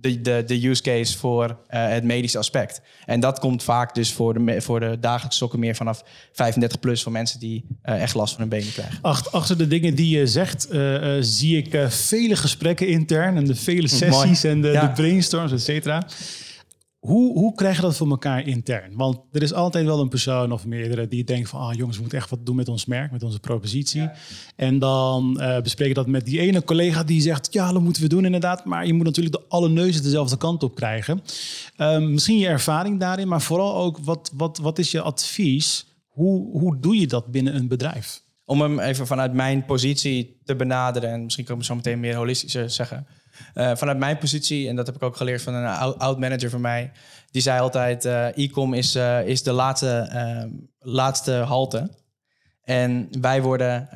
[0.00, 1.56] de, de, de use case voor uh,
[1.88, 2.80] het medische aspect.
[3.04, 7.02] En dat komt vaak dus voor de, voor de dagelijkse sokken meer vanaf 35 plus
[7.02, 8.98] voor mensen die echt last van hun benen krijgen.
[9.30, 10.68] Achter, de dingen die je zegt,
[11.20, 14.86] zie ik vele gesprekken intern en de vele sessies en de, ja.
[14.86, 16.06] de brainstorms, et cetera.
[17.04, 18.92] Hoe, hoe krijg je dat voor elkaar intern?
[18.94, 21.60] Want er is altijd wel een persoon of meerdere die denken van...
[21.60, 24.00] ah jongens, we moeten echt wat doen met ons merk, met onze propositie.
[24.00, 24.14] Ja.
[24.56, 27.52] En dan uh, bespreek je dat met die ene collega die zegt...
[27.52, 28.64] ja, dat moeten we doen inderdaad.
[28.64, 31.22] Maar je moet natuurlijk de alle neuzen dezelfde kant op krijgen.
[31.78, 33.98] Um, misschien je ervaring daarin, maar vooral ook...
[33.98, 35.86] wat, wat, wat is je advies?
[36.08, 38.22] Hoe, hoe doe je dat binnen een bedrijf?
[38.44, 41.10] Om hem even vanuit mijn positie te benaderen...
[41.10, 43.06] en misschien kan ik zo meteen meer holistischer zeggen...
[43.54, 45.66] Uh, vanuit mijn positie, en dat heb ik ook geleerd van een
[45.98, 46.92] oud manager van mij,
[47.30, 51.90] die zei altijd: uh, e-com is, uh, is de laatste, laatste halte.
[52.62, 53.88] En wij worden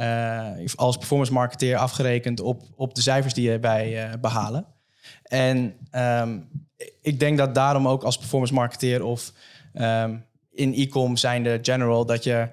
[0.75, 4.67] als performance marketeer afgerekend op, op de cijfers die wij behalen.
[5.23, 6.49] En um,
[7.01, 9.33] ik denk dat daarom ook als performance marketeer of
[9.75, 12.49] um, in e-com zijn de general dat je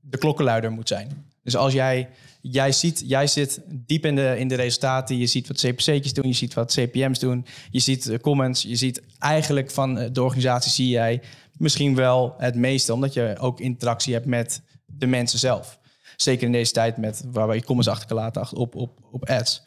[0.00, 1.33] de klokkenluider moet zijn.
[1.44, 2.08] Dus als jij
[2.50, 5.18] jij, ziet, jij zit diep in de, in de resultaten.
[5.18, 7.46] Je ziet wat CPC'tjes doen, je ziet wat CPM's doen.
[7.70, 8.62] Je ziet comments.
[8.62, 11.22] Je ziet eigenlijk van de organisatie zie jij
[11.58, 12.92] misschien wel het meeste.
[12.92, 15.78] Omdat je ook interactie hebt met de mensen zelf.
[16.16, 19.62] Zeker in deze tijd met, waar je comments achter kan laten op, op, op ads.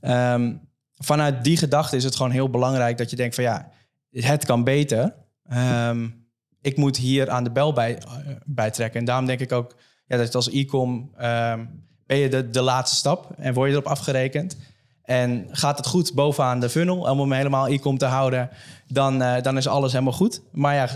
[0.00, 0.60] Um,
[0.94, 3.70] vanuit die gedachte is het gewoon heel belangrijk dat je denkt van ja,
[4.10, 5.14] het kan beter.
[5.52, 6.26] Um,
[6.60, 9.00] ik moet hier aan de bel bij, uh, bij trekken.
[9.00, 9.76] En daarom denk ik ook
[10.08, 13.86] ja, dat als e-com um, ben je de, de laatste stap en word je erop
[13.86, 14.56] afgerekend.
[15.02, 18.50] En gaat het goed bovenaan de funnel om hem helemaal e-com te houden,
[18.86, 20.42] dan, uh, dan is alles helemaal goed.
[20.52, 20.88] Maar ja,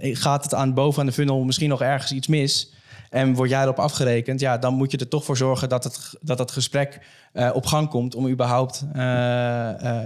[0.00, 2.72] eh, gaat het aan bovenaan de funnel misschien nog ergens iets mis
[3.10, 6.14] en word jij erop afgerekend, ja, dan moet je er toch voor zorgen dat het,
[6.20, 8.84] dat het gesprek uh, op gang komt om überhaupt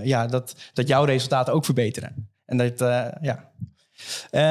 [0.02, 2.30] ja, dat, dat jouw resultaten ook verbeteren.
[2.46, 2.78] En dat,
[3.20, 3.50] ja.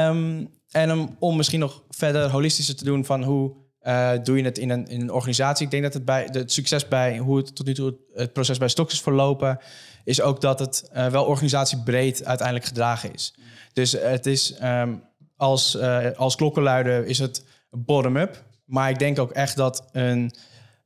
[0.10, 4.43] Um, en om, om misschien nog verder holistischer te doen van hoe eh, doe je
[4.43, 5.65] het in een, in een organisatie.
[5.65, 8.57] Ik denk dat het bij het succes bij hoe het tot nu toe het proces
[8.57, 9.59] bij Stocks is verlopen,
[10.03, 13.35] is ook dat het uh, wel organisatiebreed uiteindelijk gedragen is.
[13.73, 15.03] Dus het is um,
[15.37, 18.43] als, uh, als klokkenluider is het bottom-up.
[18.65, 20.33] Maar ik denk ook echt dat een,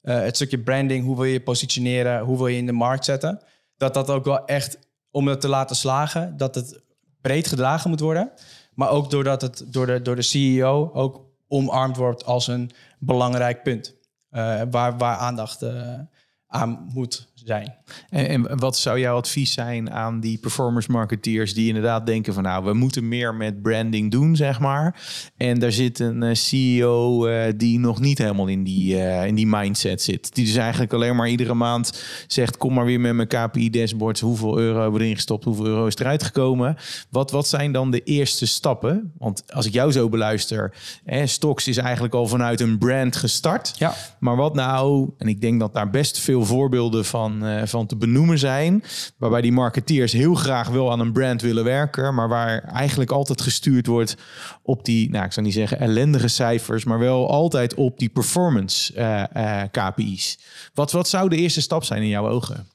[0.02, 3.42] het stukje branding, hoe wil je positioneren, hoe wil je in de markt zetten,
[3.78, 4.80] dat dat ook wel echt
[5.12, 6.82] om het te laten slagen, dat het
[7.22, 8.32] breed gedragen moet worden.
[8.74, 13.64] Maar ook doordat het door de, door de CEO ook omarmd wordt als een belangrijk
[13.64, 13.96] punt.
[14.32, 16.00] Uh, waar, waar aandacht uh,
[16.48, 17.76] aan moet zijn.
[18.10, 22.44] En, en, wat zou jouw advies zijn aan die performance marketeers die inderdaad denken van
[22.44, 25.02] nou, we moeten meer met branding doen, zeg maar.
[25.38, 29.36] En daar zit een uh, CEO uh, die nog niet helemaal in die, uh, in
[29.36, 30.36] die mindset zit.
[30.36, 34.22] Die dus eigenlijk alleen maar iedere maand zegt, kom maar weer met mijn KPI dashboards,
[34.22, 36.78] hoeveel euro hebben we erin gestopt, hoeveel euro is eruit gekomen.
[37.10, 39.12] Wat, wat zijn dan de eerste stappen?
[39.18, 40.74] Want als ik jou zo beluister,
[41.06, 43.74] hè, Stocks is eigenlijk al vanuit een brand gestart.
[43.78, 43.94] Ja.
[44.20, 47.96] Maar wat nou, en ik denk dat daar best veel voorbeelden van uh, van te
[47.96, 48.84] benoemen zijn.
[49.18, 52.14] Waarbij die marketeers heel graag wel aan een brand willen werken.
[52.14, 54.16] Maar waar eigenlijk altijd gestuurd wordt
[54.62, 56.84] op die, nou ik zou niet zeggen ellendige cijfers.
[56.84, 60.40] Maar wel altijd op die performance uh, uh, KPI's.
[60.74, 62.68] Wat, wat zou de eerste stap zijn in jouw ogen?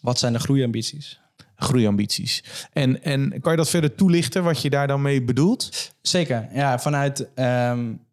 [0.00, 1.20] Wat zijn de groeiambities?
[1.58, 2.44] groeiambities.
[2.72, 5.92] En, en kan je dat verder toelichten, wat je daar dan mee bedoelt?
[6.00, 7.26] Zeker, ja, vanuit, um,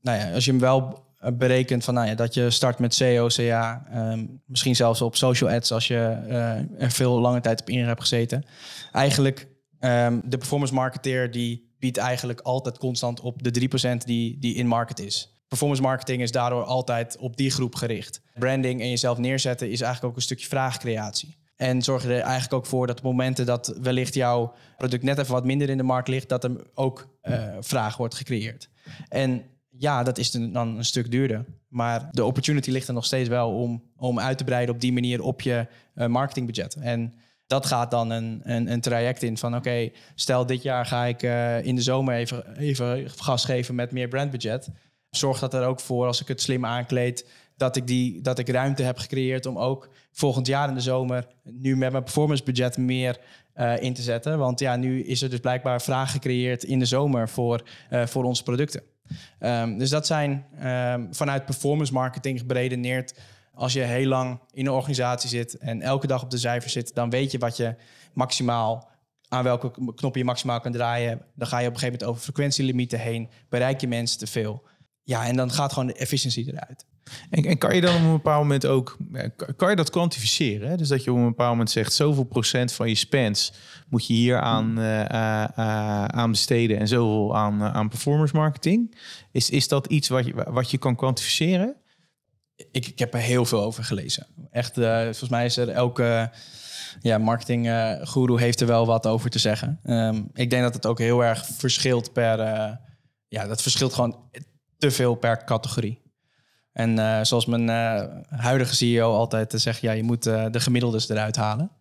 [0.01, 2.93] nou ja, als je hem wel eh, berekent van nou ja, dat je start met
[2.93, 7.61] SEO, CA, um, misschien zelfs op social ads als je uh, er veel lange tijd
[7.61, 8.45] op in hebt gezeten.
[8.91, 9.47] Eigenlijk
[9.79, 13.69] um, de performance marketeer die biedt eigenlijk altijd constant op de
[14.01, 15.43] 3% die, die in market is.
[15.47, 18.21] Performance marketing is daardoor altijd op die groep gericht.
[18.33, 21.37] Branding en jezelf neerzetten is eigenlijk ook een stukje vraagcreatie.
[21.55, 25.33] En zorg er eigenlijk ook voor dat op momenten dat wellicht jouw product net even
[25.33, 28.69] wat minder in de markt ligt, dat er ook uh, vraag wordt gecreëerd.
[29.07, 29.43] En
[29.77, 31.45] ja, dat is dan een stuk duurder.
[31.67, 34.93] Maar de opportunity ligt er nog steeds wel om, om uit te breiden op die
[34.93, 36.75] manier op je uh, marketingbudget.
[36.75, 37.13] En
[37.47, 41.23] dat gaat dan een, een, een traject in van oké, stel dit jaar ga ik
[41.23, 44.69] uh, in de zomer even, even gas geven met meer brandbudget.
[45.09, 48.49] Zorg dat er ook voor, als ik het slim aankleed, dat ik, die, dat ik
[48.49, 52.77] ruimte heb gecreëerd om ook volgend jaar in de zomer nu met mijn performance budget
[52.77, 53.17] meer
[53.55, 54.37] uh, in te zetten.
[54.37, 58.43] Want ja, nu is er dus blijkbaar vraag gecreëerd in de zomer voor, voor onze
[58.43, 58.81] producten.
[59.39, 63.19] Um, dus dat zijn um, vanuit performance marketing geberedeneerd.
[63.53, 66.95] Als je heel lang in een organisatie zit en elke dag op de cijfers zit,
[66.95, 67.75] dan weet je wat je
[68.13, 68.89] maximaal
[69.27, 71.21] aan welke knop je maximaal kan draaien.
[71.35, 73.29] Dan ga je op een gegeven moment over frequentielimieten heen.
[73.49, 74.67] Bereik je mensen te veel.
[75.03, 76.85] Ja, en dan gaat gewoon de efficiëntie eruit.
[77.29, 78.97] En, en, kan je dan op een bepaald moment ook,
[79.55, 80.69] kan je dat kwantificeren?
[80.69, 80.77] Hè?
[80.77, 83.53] Dus dat je op een bepaald moment zegt, zoveel procent van je spends
[83.89, 88.97] moet je hier aan, uh, uh, aan besteden en zoveel aan, aan performance marketing.
[89.31, 91.75] Is, is dat iets wat je, wat je kan kwantificeren?
[92.71, 94.27] Ik, ik heb er heel veel over gelezen.
[94.51, 96.31] Echt, volgens mij is er elke
[97.01, 97.69] ja, marketing
[98.01, 99.79] guru heeft er wel wat over te zeggen.
[99.83, 102.37] Um, ik denk dat het ook heel erg verschilt per,
[103.27, 104.29] ja, dat verschilt gewoon
[104.77, 106.04] te veel per categorie.
[106.75, 108.03] En uh, zoals mijn uh,
[108.39, 111.71] huidige CEO altijd zegt, ja, je moet uh, de gemiddeldes eruit halen.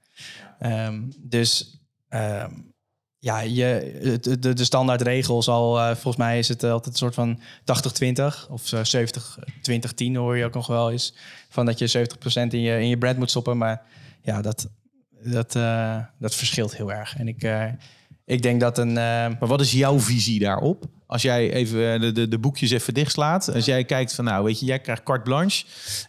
[0.61, 2.73] Um, dus um,
[3.19, 7.41] ja, je, de, de standaardregel zal, volgens mij is het altijd een soort van
[8.49, 8.73] 80-20 of
[10.11, 11.15] 70-20-10 hoor je ook nog wel eens.
[11.49, 12.07] Van dat je
[12.39, 13.59] 70% in je, in je brand moet stoppen.
[13.59, 13.83] Maar
[14.23, 14.69] ja, dat,
[15.23, 15.53] dat,
[16.19, 17.17] dat verschilt heel erg.
[17.17, 17.43] En ik,
[18.25, 18.93] ik denk dat een.
[18.93, 20.85] Maar wat is jouw visie daarop?
[21.07, 23.55] Als jij even de, de, de boekjes even dichtslaat.
[23.55, 25.65] Als jij kijkt van, nou, weet je, jij krijgt carte blanche.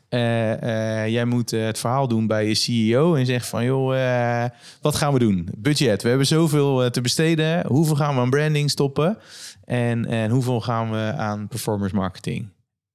[0.10, 4.45] Uh, jij moet het verhaal doen bij je CEO en zegt van, joh,
[4.82, 5.49] wat gaan we doen?
[5.58, 6.01] Budget.
[6.01, 7.67] We hebben zoveel te besteden.
[7.67, 9.17] Hoeveel gaan we aan branding stoppen?
[9.63, 12.49] En, en hoeveel gaan we aan performance marketing?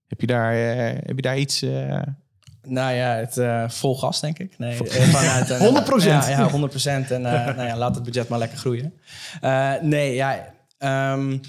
[0.07, 1.65] Heb je daar, heb je daar iets...
[2.63, 4.59] Nou ja, het uh, vol gas, denk ik.
[4.59, 6.25] Nee, vanuit, 100 procent.
[6.25, 7.11] Ja, ja, 100 procent.
[7.11, 8.93] En nou ja, laat het budget maar lekker groeien.
[9.83, 10.55] Nee, ja...
[11.13, 11.41] Um,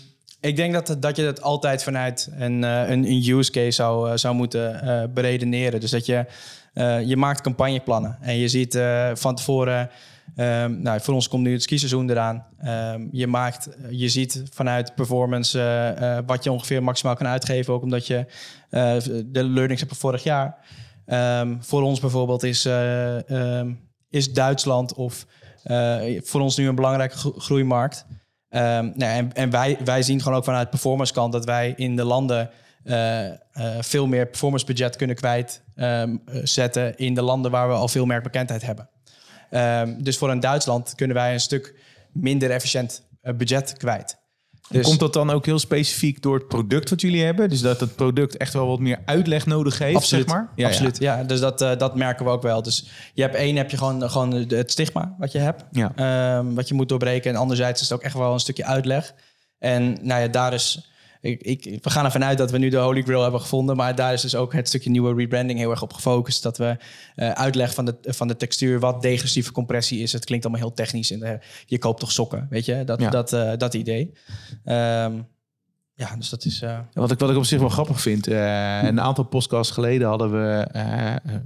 [0.41, 4.35] ik denk dat, dat je het altijd vanuit een, een, een use case zou, zou
[4.35, 5.79] moeten uh, beredeneren.
[5.79, 6.25] Dus dat je,
[6.73, 9.89] uh, je maakt campagneplannen en je ziet uh, van tevoren...
[10.37, 12.45] Um, nou, voor ons komt nu het skiseizoen eraan.
[12.65, 17.73] Um, je, maakt, je ziet vanuit performance wat je ongeveer maximaal kan uitgeven.
[17.73, 18.25] Ook omdat je
[19.25, 20.57] de learnings hebt van vorig jaar.
[21.13, 22.69] Um, voor ons bijvoorbeeld is,
[24.09, 25.25] is Duitsland of
[26.23, 28.05] voor ons nu een belangrijke groeimarkt...
[28.53, 28.59] Um,
[28.95, 32.03] nou, en, en wij, wij zien gewoon ook vanuit performance kant dat wij in de
[32.03, 32.49] landen
[32.83, 33.29] uh,
[33.79, 38.61] veel meer performance budget kunnen kwijtzetten um, in de landen waar we al veel merkbekendheid
[38.61, 38.89] hebben.
[40.03, 41.75] Dus voor een Duitsland kunnen wij een stuk
[42.11, 44.17] minder efficiënt budget kwijt.
[44.71, 47.49] Dus- Komt dat dan ook heel specifiek door het product wat jullie hebben?
[47.49, 50.29] Dus dat het product echt wel wat meer uitleg nodig heeft, Absoluut.
[50.29, 50.51] zeg maar?
[50.55, 50.97] Ja, Absoluut.
[50.97, 52.61] Ja, dus dat, eh, dat merken we ook wel.
[52.61, 55.63] Dus je hebt één, heb je gewoon, gewoon het stigma wat je hebt.
[55.71, 55.91] Ja.
[55.95, 57.31] ehm, wat je moet doorbreken.
[57.31, 59.13] En anderzijds is het ook echt wel een stukje uitleg.
[59.59, 60.90] En nou ja, daar is...
[61.21, 63.75] Ik, ik, we gaan ervan uit dat we nu de Holy Grail hebben gevonden.
[63.75, 66.43] Maar daar is dus ook het stukje nieuwe rebranding heel erg op gefocust.
[66.43, 66.77] Dat we
[67.15, 70.13] eh uitleg van de, van de textuur, wat degressieve compressie is.
[70.13, 71.11] Het klinkt allemaal heel technisch.
[71.11, 72.83] En, eh, je koopt toch sokken, weet je?
[72.83, 73.09] Dat, Ja.
[73.09, 74.11] dat, eh, dat idee.
[74.63, 75.19] Ehm,
[75.95, 76.61] ja, dus dat is...
[76.61, 78.27] eh, Wat ik, wat ik op zich wel grappig vind.
[78.27, 80.67] eh, een aantal podcasts geleden hadden we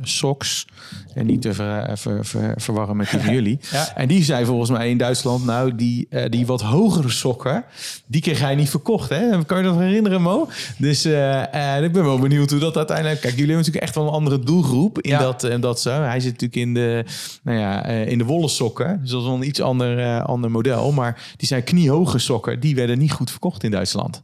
[0.02, 0.66] socks.
[1.14, 3.60] En niet te ver, ver- ver- verwarren met die van jullie.
[3.72, 3.96] Ja.
[3.96, 5.46] En die zei volgens mij in Duitsland...
[5.46, 7.64] nou, die, die wat hogere sokken...
[8.08, 9.10] die kreeg hij niet verkocht.
[9.10, 9.46] Hè?
[9.46, 10.50] Kan je dat herinneren, Mo?
[10.78, 13.22] Dus ik ben wel benieuwd hoe dat uiteindelijk...
[13.22, 15.02] Kijk, jullie hebben natuurlijk echt wel een andere doelgroep.
[15.02, 15.20] In Ja.
[15.20, 16.02] dat, en dat zo.
[16.02, 17.06] Hij zit natuurlijk in de,
[17.43, 19.00] nou ja, in de wollen sokken.
[19.02, 20.91] Dus dat is wel een iets ander, ander model.
[20.91, 22.60] Maar die zijn kniehoge sokken.
[22.60, 24.24] Die werden niet goed verkocht in Duitsland.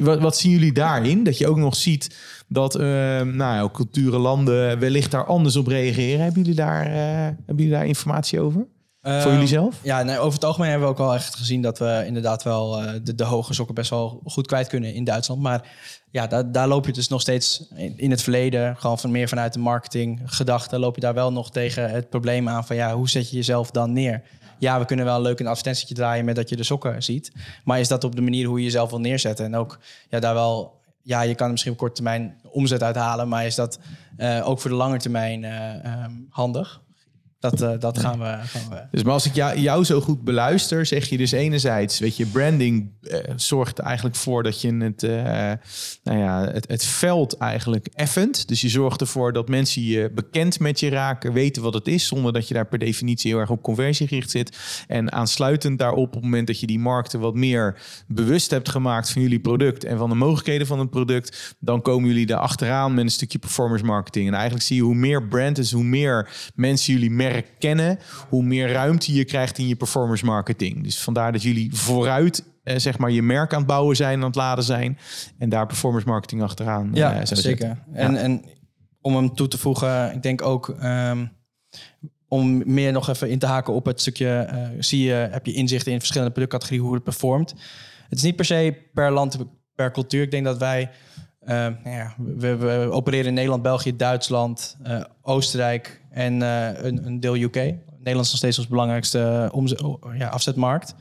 [0.00, 1.24] Wat, wat zien jullie daarin?
[1.24, 2.16] Dat je ook nog ziet
[2.48, 2.80] dat eh,
[3.20, 6.22] nou ja, culturen, landen wellicht daar anders op reageren.
[6.22, 6.92] Hebben jullie daar, eh,
[7.22, 8.66] hebben jullie daar informatie over?
[9.02, 9.80] Voor Ehm, jullie zelf?
[9.82, 12.82] Ja, nee, over het algemeen hebben we ook wel echt gezien dat we inderdaad wel
[12.82, 15.40] eh, de, de hoge sokken best wel goed kwijt kunnen in Duitsland.
[15.40, 15.68] Maar
[16.10, 19.28] ja, daar, daar loop je dus nog steeds in, in het verleden, gewoon van meer
[19.28, 22.94] vanuit de marketing gedachte, loop je daar wel nog tegen het probleem aan van ja,
[22.94, 24.22] hoe zet je jezelf dan neer?
[24.58, 27.32] Ja, we kunnen wel leuk een advertentietje draaien met dat je de sokken ziet.
[27.64, 29.44] Maar is dat op de manier hoe je jezelf wil neerzetten?
[29.44, 29.78] En ook
[30.08, 33.54] ja, daar wel, ja, je kan er misschien op korte termijn omzet uithalen, maar is
[33.54, 33.78] dat
[34.16, 36.80] eh, ook voor de lange termijn eh, ehm, handig?
[37.38, 40.86] Dat, eh, dat gaan, we, gaan we Dus maar als ik jou, zo goed beluister,
[40.86, 45.12] zeg je dus enerzijds, weet je, branding eh, zorgt eigenlijk voor dat je het, eh,
[46.02, 48.48] nou ja, het, het veld eigenlijk effent.
[48.48, 52.06] Dus je zorgt ervoor dat mensen je bekend met je raken, weten wat het is,
[52.06, 54.58] zonder dat je daar per definitie heel erg op conversie gericht zit.
[54.86, 59.10] En aansluitend daarop, op het moment dat je die markten wat meer bewust hebt gemaakt
[59.10, 62.94] van jullie product en van de mogelijkheden van het product, dan komen jullie daar achteraan
[62.94, 64.26] met een stukje performance marketing.
[64.28, 67.98] En eigenlijk zie je hoe meer brand is, hoe meer mensen jullie merk kennen,
[68.28, 70.82] hoe meer ruimte je krijgt in je performance marketing.
[70.82, 74.26] Dus vandaar dat jullie vooruit eh, zeg maar je merk aan het bouwen zijn, aan
[74.26, 74.98] het laden zijn
[75.38, 76.90] en daar performance marketing achteraan.
[76.92, 77.42] Ja, eh, zeker.
[77.42, 77.84] zetten.
[77.92, 78.44] En, en
[79.00, 81.26] om hem toe te voegen, ik denk ook ehm,
[82.28, 85.52] om meer nog even in te haken op het stukje, eh, zie je, heb je
[85.52, 87.54] inzichten in verschillende productcategorieën hoe het performt.
[88.08, 89.38] Het is niet per se per land,
[89.74, 90.22] per cultuur.
[90.22, 90.90] Ik denk dat wij,
[91.40, 97.06] eh, nou ja, we, we opereren in Nederland, België, Duitsland, eh, Oostenrijk en eh, een,
[97.06, 97.54] een deel UK.
[97.54, 100.94] Nederland is nog steeds ons belangrijkste oh, ja, afzetmarkt.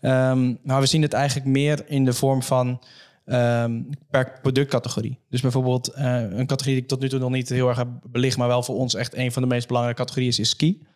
[0.00, 2.82] Ehm, maar we zien het eigenlijk meer in de vorm van
[3.24, 5.18] ehm, per productcategorie.
[5.28, 7.88] Dus bijvoorbeeld eh, een categorie die ik tot nu toe nog niet heel erg heb
[8.02, 10.86] belicht, maar wel voor ons echt een van de meest belangrijke categorieën is, is ski.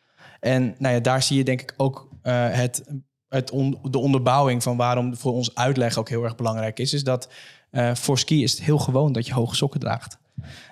[0.41, 2.85] En nou ja, daar zie je denk ik ook eh, het,
[3.29, 3.49] het
[3.91, 6.93] de onderbouwing van waarom voor ons uitleg ook heel erg belangrijk is.
[6.93, 7.29] Is dat
[7.71, 10.19] eh, voor ski is het heel gewoon dat je hoge sokken draagt.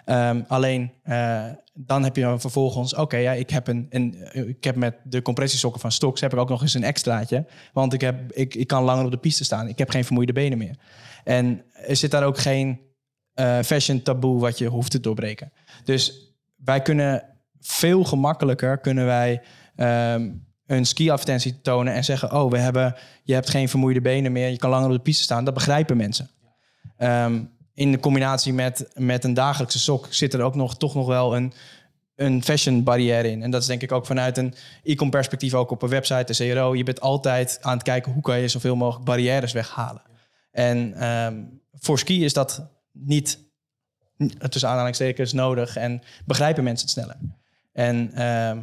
[0.04, 1.44] Ehm, alleen eh,
[1.74, 4.94] dan heb je dan vervolgens, oké, ja, ik heb een, een, eh, ik heb met
[5.04, 8.54] de compressiesokken van Stoks heb ik ook nog eens een extraatje, want ik heb, ik,
[8.54, 9.68] ik kan langer op de piste staan.
[9.68, 10.76] Ik heb geen vermoeide benen meer.
[11.24, 12.80] En er zit daar ook geen
[13.34, 15.52] eh, fashion taboe wat je hoeft te doorbreken.
[15.84, 19.42] Dus wij kunnen veel gemakkelijker kunnen wij
[19.76, 20.30] ehm,
[20.66, 24.56] een ski-advertentie tonen en zeggen: Oh, we hebben, je hebt geen vermoeide benen meer, je
[24.56, 25.44] kan langer op de piste staan.
[25.44, 26.30] Dat begrijpen mensen.
[26.96, 27.42] Ehm,
[27.74, 31.36] in de combinatie met, met een dagelijkse sok zit er ook nog toch nog wel
[31.36, 31.52] een,
[32.16, 33.42] een fashion barrière in.
[33.42, 36.52] En dat is denk ik ook vanuit een e-com perspectief ook op een website, de
[36.52, 36.74] CRO.
[36.74, 40.02] Je bent altijd aan het kijken hoe kan je zoveel mogelijk barrières weghalen.
[40.50, 43.38] En ehm, voor ski is dat niet
[44.48, 47.16] tussen aanhalingstekens nodig en begrijpen mensen het sneller.
[47.72, 48.62] En ehm,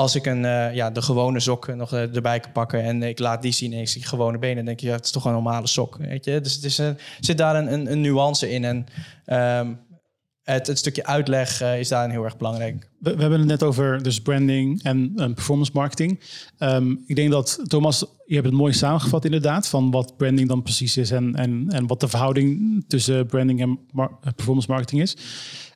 [0.00, 3.18] als ik een, eh, ja, de gewone sok nog eh, erbij kan pakken en ik
[3.18, 5.66] laat die zien en zie gewone benen, denk je, ja, het is toch een normale
[5.66, 5.96] sok.
[5.96, 6.40] Weet je?
[6.40, 8.64] Dus het is een, zit daar een, een, een nuance in.
[8.64, 8.86] En
[9.24, 9.68] ehm,
[10.52, 12.88] het, het stukje uitleg eh, is daarin heel erg belangrijk.
[12.98, 16.20] We, hebben het net over dus branding en eh, performance marketing.
[16.58, 19.68] Ehm, ik denk dat, Thomas, je hebt het mooi samengevat inderdaad...
[19.68, 21.10] van wat branding dan precies is...
[21.10, 25.16] en, en, en wat de verhouding tussen branding en eh, performance marketing is.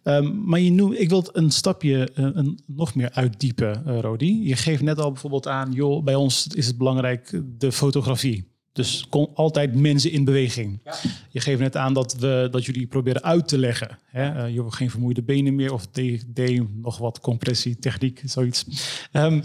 [0.05, 4.49] Ehm, maar je noemt, ik wil een stapje eh, een, nog meer uitdiepen, eh, Rodi.
[4.49, 5.73] Je geeft net al bijvoorbeeld aan...
[5.73, 8.53] joh, bij ons is het belangrijk de fotografie...
[8.73, 10.81] Dus kon altijd mensen in beweging.
[11.29, 13.99] Je geeft net aan dat, we, dat jullie proberen uit te leggen.
[14.05, 14.29] Hè?
[14.29, 18.67] Eh, je hebt geen vermoeide benen meer of DD, nog wat compressietechniek, zoiets.
[19.13, 19.43] Ehm,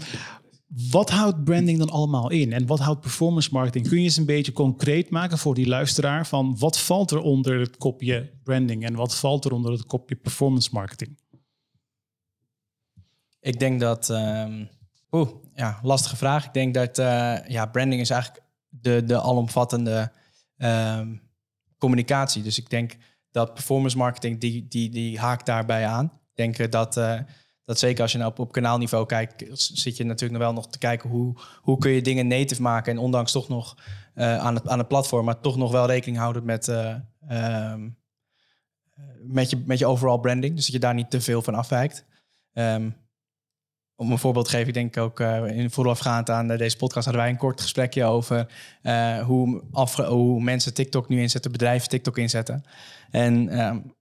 [0.90, 2.52] wat houdt branding dan allemaal in?
[2.52, 3.88] En wat houdt performance marketing?
[3.88, 7.60] Kun je eens een beetje concreet maken voor die luisteraar van wat valt er onder
[7.60, 11.18] het kopje branding en wat valt er onder het kopje performance marketing?
[13.40, 14.10] Ik denk dat.
[14.10, 14.64] ehm
[15.10, 16.46] Oeh, ja, lastige vraag.
[16.46, 20.12] Ik denk dat eh, ja, branding is eigenlijk de, de alomvattende
[20.56, 21.16] ehm,
[21.78, 22.42] communicatie.
[22.42, 22.96] Dus ik denk
[23.30, 26.04] dat performance marketing, die, die, die haakt daarbij aan.
[26.04, 27.20] Ik denk dat, eh,
[27.70, 30.78] dat zeker als je nou op, kanaalniveau kijkt, zit je natuurlijk nog wel nog te
[30.78, 32.92] kijken hoe, hoe kun je dingen native maken.
[32.92, 33.76] En ondanks toch nog
[34.14, 37.88] eh, aan, het, aan het platform, maar toch nog wel rekening houden met, ehm,
[39.22, 40.54] met, je, met je overall branding.
[40.54, 42.04] Dus dat je daar niet te veel van afwijkt.
[42.52, 42.96] Um,
[43.96, 47.22] om een voorbeeld te geven, ik denk ook uh, in voorafgaand aan deze podcast hadden
[47.22, 48.46] wij een kort gesprekje over
[49.24, 49.62] hoe,
[50.06, 52.64] hoe mensen TikTok nu inzetten, bedrijven TikTok inzetten.
[53.10, 53.94] En um,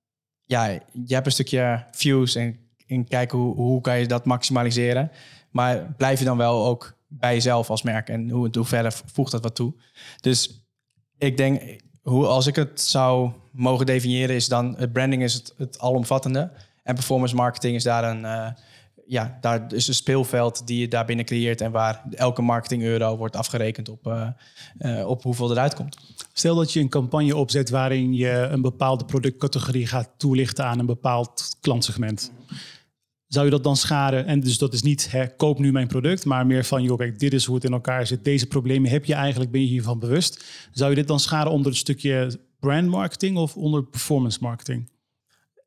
[0.46, 0.66] ja,
[1.06, 5.12] je hebt een stukje views en, en kijken hoe, hoe kan je dat maximaliseren.
[5.52, 9.32] Maar blijf je dan wel ook bij jezelf als merk en hoe, hoe verder voegt
[9.32, 9.74] dat wat toe.
[10.22, 10.68] Dus
[11.18, 15.54] ik denk, hoe, als ik het zou mogen definiëren, is dan het branding is het,
[15.58, 16.52] het alomvattende.
[16.84, 18.48] En performance marketing is daar een, uh,
[19.06, 23.36] ja, daar is een speelveld die je daarbinnen creëert en waar elke marketing euro wordt
[23.36, 24.28] afgerekend op, uh,
[24.80, 25.98] uh, op hoeveel eruit komt.
[26.34, 30.86] Stel dat je een campagne opzet waarin je een bepaalde productcategorie gaat toelichten aan een
[30.86, 32.32] bepaald klantsegment.
[33.30, 34.26] Zou je dat dan schaden?
[34.26, 37.20] En dus dat is niet hè, koop nu mijn product, maar meer van joh, kijk,
[37.20, 38.24] dit is hoe het in elkaar zit.
[38.24, 40.46] Deze problemen heb je eigenlijk, ben je hiervan bewust.
[40.72, 44.92] Zou je dit dan schaden onder het stukje brand marketing of onder performance marketing?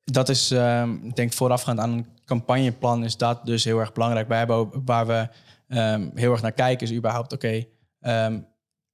[0.05, 4.29] Dat is, uh, ik denk voorafgaand aan een campagneplan is dat dus heel erg belangrijk.
[4.29, 4.47] Wij
[4.85, 5.29] waar we
[5.69, 7.65] um, heel erg naar kijken is überhaupt, oké,
[8.01, 8.47] um,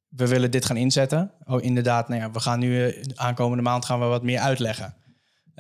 [0.09, 1.33] we willen dit gaan inzetten.
[1.45, 4.95] Oh, inderdaad, nou ja, we gaan nu uh, aankomende maand gaan we wat meer uitleggen.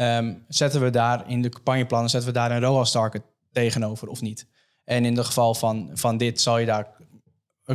[0.01, 3.23] Um, zetten we daar in de campagneplannen, zetten we daar een ROAS target
[3.53, 4.47] tegenover of niet?
[4.85, 6.87] En in het geval van, van dit zal je daar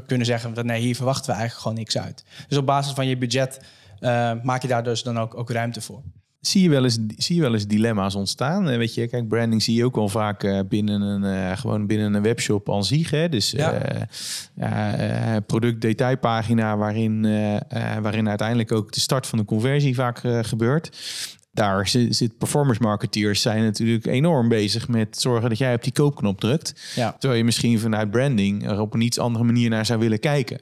[0.05, 2.25] kunnen zeggen dat nee, hier verwachten we eigenlijk gewoon niks uit.
[2.47, 3.59] Dus op basis van je budget
[3.99, 6.01] uh, maak je daar dus dan ook, ook ruimte voor.
[6.39, 8.65] Zie je, wel eens, zie je wel eens dilemma's ontstaan?
[8.65, 12.13] Weet je, kijk, branding zie je ook wel vaak uh, binnen een, uh, gewoon binnen
[12.13, 13.09] een webshop al zich.
[13.09, 13.29] Hè?
[13.29, 13.81] Dus ja.
[14.57, 17.21] uh, productdetailpagina waarin,
[18.01, 20.97] waarin uiteindelijk ook de start van de conversie vaak gebeurt.
[21.53, 26.39] Daar zit, performance marketeers zijn natuurlijk enorm bezig met zorgen dat jij op die koopknop
[26.39, 26.91] drukt.
[26.95, 27.11] Ja.
[27.11, 30.59] Terwijl je misschien vanuit branding er op een iets andere manier naar zou willen kijken.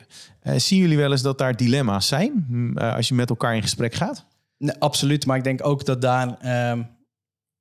[0.56, 4.26] zien jullie wel eens dat daar dilemma's zijn als je met elkaar in gesprek gaat?
[4.58, 6.28] Nee, absoluut, maar ik denk ook dat daar
[6.72, 6.88] um,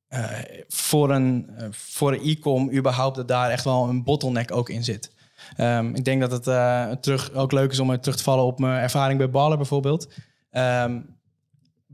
[0.09, 0.31] uh,
[0.69, 5.13] voor een voor een e-com überhaupt dat daar echt wel een bottleneck ook in zit.
[5.57, 8.59] Um, ik denk dat het uh, terug ook leuk is om terug te vallen op
[8.59, 10.09] mijn ervaring bij Baller bijvoorbeeld.
[10.53, 11.19] Um,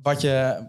[0.03, 0.66] wat je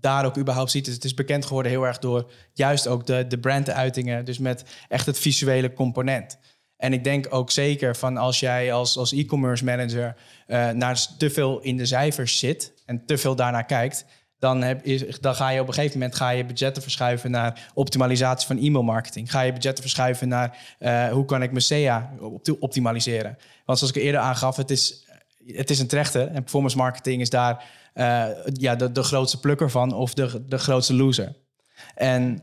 [0.00, 3.26] daar ook überhaupt ziet, is het is bekend geworden heel erg door juist ook de,
[3.26, 6.38] de branduitingen, dus met echt het visuele component.
[6.76, 11.30] En ik denk ook zeker van als jij als, als e-commerce manager uh, naar te
[11.30, 14.04] veel in de cijfers zit en te veel daarnaar kijkt,
[14.38, 17.70] dan, heb, is, dan ga je op een gegeven moment ga je budgetten verschuiven naar
[17.74, 19.30] optimalisatie van e-mailmarketing.
[19.30, 22.10] Ga je budgetten verschuiven naar uh, hoe kan ik mijn SEA
[22.58, 23.38] optimaliseren.
[23.64, 25.06] Want zoals ik eerder aangaf, het is,
[25.46, 27.64] het is een trechter en performance marketing is daar
[27.94, 31.36] uh, ja, de, de grootste plukker van of de, de grootste loser.
[31.94, 32.40] En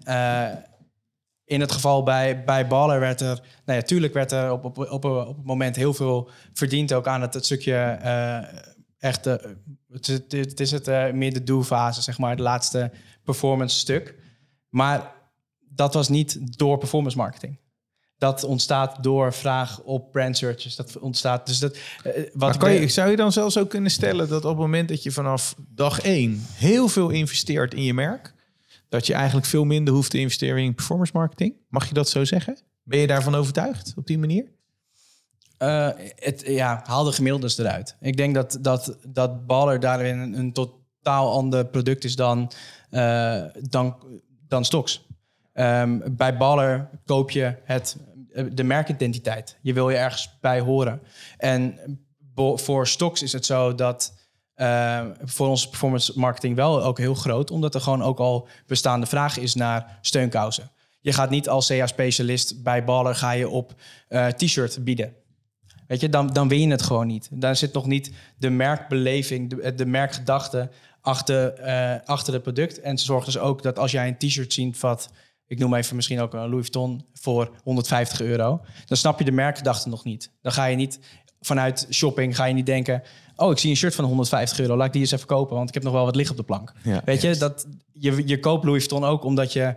[1.45, 5.06] in het geval bij, bij Baller werd er, nou ja, werd er op, op, op,
[5.06, 8.39] op het moment heel veel verdiend ook aan het, het stukje uh,
[8.98, 9.26] het,
[10.30, 12.91] het, is het meer de do-fase, zeg maar, het laatste
[13.24, 14.16] performance stuk.
[14.70, 15.12] Maar
[15.60, 17.58] dat was niet door performance marketing.
[18.18, 20.76] Dat ontstaat door vraag op brand searches.
[20.76, 21.47] Dat ontstaat.
[21.47, 21.78] Dus dat,
[22.34, 25.03] wat kan je, zou je dan zelfs ook kunnen stellen dat op het moment dat
[25.03, 28.34] je vanaf dag één heel veel investeert in je merk,
[28.89, 31.55] dat je eigenlijk veel minder hoeft te investeren in performance marketing.
[31.70, 32.57] Mag je dat zo zeggen?
[32.84, 34.45] Ben je daarvan overtuigd op die manier?
[35.59, 37.95] Uh, het, ja, haal de gemiddeldes eruit.
[38.01, 42.51] Ik denk dat, dat, dat Baller daarin een, een totaal ander product is dan,
[42.91, 43.95] uh, dan,
[44.47, 45.07] dan Stocks.
[45.60, 47.97] Um, bij Baller koop je het,
[48.51, 49.58] de merkidentiteit.
[49.62, 51.01] Je wil je ergens bij horen.
[51.38, 51.80] En
[52.36, 54.14] voor Stocks is het zo dat
[54.55, 59.05] uh, voor onze performance marketing wel ook heel groot, omdat er gewoon ook al bestaande
[59.05, 60.72] vraag is naar steunkousen.
[61.01, 63.74] Je gaat niet als CA-specialist bij Baller ga je op
[64.10, 65.14] uh, t-shirt bieden.
[65.88, 67.30] Weet je, dan, dan win je het gewoon niet.
[67.32, 70.70] Daar zit nog niet de merkbeleving, de, merkgedachte
[71.01, 72.80] achter, uh, achter het product.
[72.80, 75.10] En ze zorgen dus ook dat als jij een t-shirt ziet wat,
[75.48, 79.32] ik noem even misschien ook een Louis Vuitton voor 150 euro, dan snap je de
[79.32, 80.32] merkgedachte nog niet.
[80.41, 81.00] Dan ga je niet
[81.39, 83.04] vanuit shopping, ga je niet denken,
[83.36, 85.68] oh, ik zie een shirt van 150 euro, laat ik die eens even kopen, want
[85.68, 86.74] ik heb nog wel wat liggen op de plank.
[86.84, 89.76] Ja, Weet je, dat, je, je koopt Louis Vuitton ook omdat je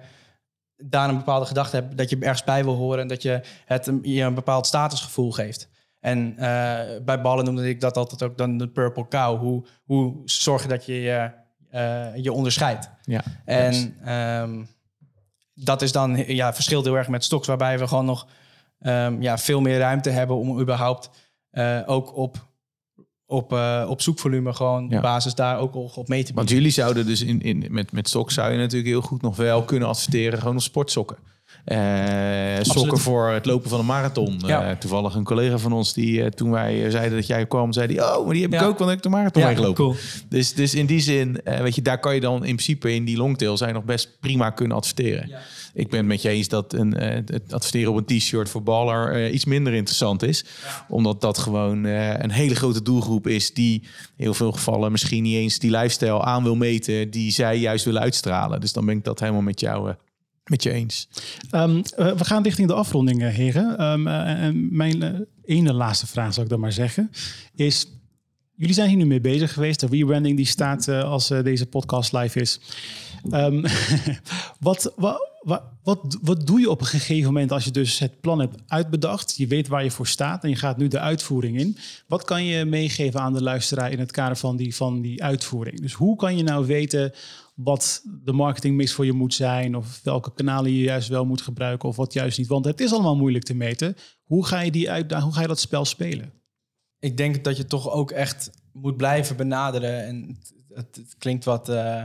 [0.77, 3.91] daar een bepaalde gedachte hebt, dat je ergens bij wil horen en dat je het
[4.03, 5.69] je een bepaald statusgevoel geeft.
[6.01, 6.39] En uh,
[7.05, 9.39] bij ballen noemde ik dat altijd ook dan de purple cow.
[9.39, 11.31] Hoe, hoe zorg je dat je je,
[11.75, 12.91] uh, je onderscheidt?
[13.03, 14.09] Ja, en
[14.43, 14.69] um,
[15.65, 18.27] dat is dan, ja, verschilt heel erg met stocks, waarbij we gewoon nog
[18.81, 21.11] um, ja, veel meer ruimte hebben om überhaupt
[21.53, 22.49] uh, ook op
[23.27, 25.01] op, uh, op zoekvolume gewoon Ja.
[25.01, 26.55] basis daar ook al op mee te Want bieden.
[26.57, 29.63] jullie zouden dus in, in, met, met stok zou je natuurlijk heel goed nog wel
[29.63, 31.17] kunnen adverteren gewoon op sportsokken.
[31.65, 34.41] Eh, sokken voor het lopen van een marathon.
[34.47, 34.71] Ja.
[34.71, 37.87] Eh, toevallig een collega van ons die eh, toen wij zeiden dat jij kwam, zei
[37.87, 38.67] die, oh, maar die heb ik Ja.
[38.67, 39.75] ook, want ik heb de marathon meegelopen.
[39.75, 39.95] cool.
[40.29, 43.17] Dus, dus in die zin, weet je, daar kan je dan in principe in die
[43.17, 45.29] longtail zijn nog best prima kunnen adverteren.
[45.29, 45.39] Ja.
[45.75, 49.31] Ik ben het met je eens dat een, het adverteren op een t-shirt voor baller
[49.31, 50.45] iets minder interessant is.
[50.89, 55.37] Omdat dat gewoon een hele grote doelgroep is die in heel veel gevallen misschien niet
[55.37, 58.61] eens die lifestyle aan wil meten die zij juist willen uitstralen.
[58.61, 59.95] Dus dan ben ik dat helemaal met jou
[60.51, 61.09] met je eens.
[61.51, 63.79] Ehm, eh, we gaan richting de afronding, eh, heren.
[63.79, 67.11] En mijn ene laatste vraag, zal ik dan maar zeggen,
[67.55, 67.87] is...
[68.55, 69.81] Jullie zijn hier nu mee bezig geweest.
[69.81, 72.61] De rebranding die staat als deze podcast live is.
[73.31, 73.65] Ehm,
[74.61, 78.21] wat, wat, wat, wat, wat doe je op een gegeven moment als je dus het
[78.21, 79.37] plan hebt uitbedacht?
[79.37, 81.77] Je weet waar je voor staat en je gaat nu de uitvoering in.
[82.07, 85.81] Wat kan je meegeven aan de luisteraar in het kader van die, van die uitvoering?
[85.81, 87.13] Dus hoe kan je nou weten
[87.63, 89.77] wat de marketingmix voor je moet zijn...
[89.77, 92.47] of welke kanalen je juist wel moet gebruiken of wat juist niet?
[92.47, 93.97] Want het is allemaal moeilijk te meten.
[94.25, 96.33] Hoe ga je, die uitdaging, hoe ga je dat spel spelen?
[96.99, 100.05] Ik denk dat je toch ook echt moet blijven benaderen.
[100.05, 101.69] En het, het, het klinkt wat...
[101.69, 102.03] eh,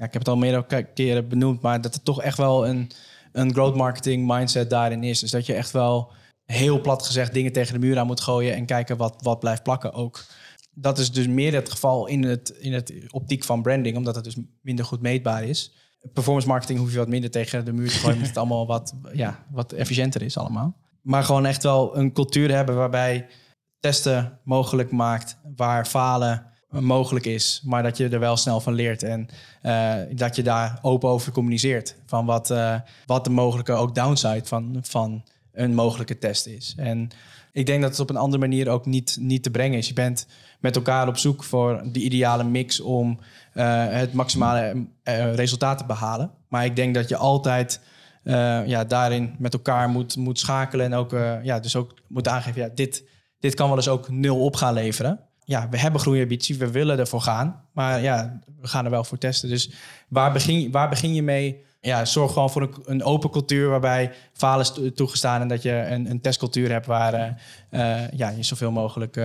[0.00, 2.90] ja, ik heb het al meerdere keren benoemd, maar dat er toch echt wel een,
[3.32, 5.20] een growth marketing mindset daarin is.
[5.20, 6.12] Dus dat je echt wel
[6.44, 9.62] heel plat gezegd dingen tegen de muur aan moet gooien en kijken wat, wat blijft
[9.62, 10.24] plakken ook.
[10.80, 14.24] Dat is dus meer het geval in het, in het optiek van branding, omdat het
[14.24, 15.72] dus minder goed meetbaar is.
[16.12, 18.94] Performance marketing hoef je wat minder tegen de muur te gooien, omdat het allemaal wat,
[19.12, 20.76] ja, wat efficiënter is allemaal.
[21.02, 23.26] Maar gewoon echt wel een cultuur hebben waarbij
[23.80, 29.02] testen mogelijk maakt, waar falen mogelijk is, maar dat je er wel snel van leert
[29.02, 29.28] en
[29.62, 34.44] eh, dat je daar open over communiceert van wat, eh, wat de mogelijke ook downside
[34.44, 36.74] van, van een mogelijke test is.
[36.76, 37.10] En
[37.52, 39.88] ik denk dat het op een andere manier ook niet, niet te brengen is.
[39.88, 40.26] Je bent
[40.60, 43.18] met elkaar op zoek voor de ideale mix om
[43.52, 46.30] eh, het maximale eh, resultaat te behalen.
[46.48, 47.80] Maar ik denk dat je altijd
[48.24, 51.10] eh, ja, daarin met elkaar moet, moet schakelen en ook,
[51.42, 53.04] ja, dus ook moet aangeven, ja, dit,
[53.38, 55.20] dit kan wel eens ook nul op gaan leveren.
[55.44, 57.64] Ja, we hebben groeiambitie, we willen ervoor gaan.
[57.72, 59.48] Maar ja, we gaan er wel voor testen.
[59.48, 59.70] Dus
[60.08, 61.64] waar begin, waar begin je mee?
[61.80, 65.40] Ja, zorg gewoon voor een, open cultuur waarbij falen is to- toegestaan...
[65.40, 67.42] en dat je een, een testcultuur hebt waar
[68.12, 69.16] ja, je zoveel mogelijk...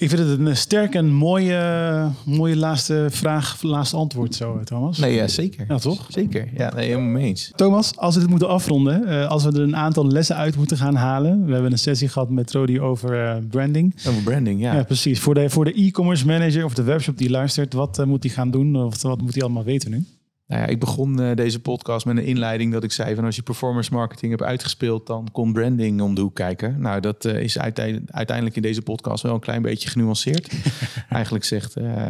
[0.00, 4.98] Ik vind het een sterk en mooie, mooie laatste vraag, laatste antwoord zo, Thomas.
[4.98, 5.64] Nee, ja, zeker.
[5.68, 6.06] Ja, toch?
[6.08, 6.48] Zeker.
[6.54, 7.52] Ja, nee, helemaal mee eens.
[7.56, 10.76] Thomas, als we dit moeten afronden, eh, als we er een aantal lessen uit moeten
[10.76, 11.46] gaan halen.
[11.46, 13.94] We hebben een sessie gehad met Rodi over eh, branding.
[14.08, 14.74] Over branding, ja.
[14.74, 15.20] Ja, precies.
[15.20, 18.32] Voor de, voor de e-commerce manager of de webshop die luistert, wat eh, moet hij
[18.32, 18.76] gaan doen?
[18.76, 20.04] Of wat moet hij allemaal weten nu?
[20.48, 23.36] Nou ja, ik begon eh, deze podcast met een inleiding dat ik zei van als
[23.36, 26.80] je performance marketing hebt uitgespeeld, dan komt branding om de hoek kijken.
[26.80, 30.52] Nou, dat eh, is uitei- uiteindelijk in deze podcast wel een klein beetje genuanceerd.
[31.08, 32.06] eigenlijk zegt eh,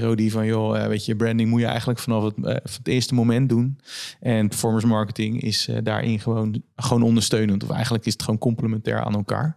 [0.00, 3.78] Rodi van joh, weet je, branding moet je eigenlijk vanaf het, het eerste moment doen.
[4.20, 7.62] En performance marketing is daarin gewoon, gewoon ondersteunend.
[7.64, 9.56] Of eigenlijk is het gewoon complementair aan elkaar.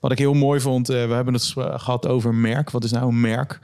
[0.00, 2.70] Wat ik heel mooi vond, we hebben het gehad over merk.
[2.70, 3.60] Wat is nou een merk?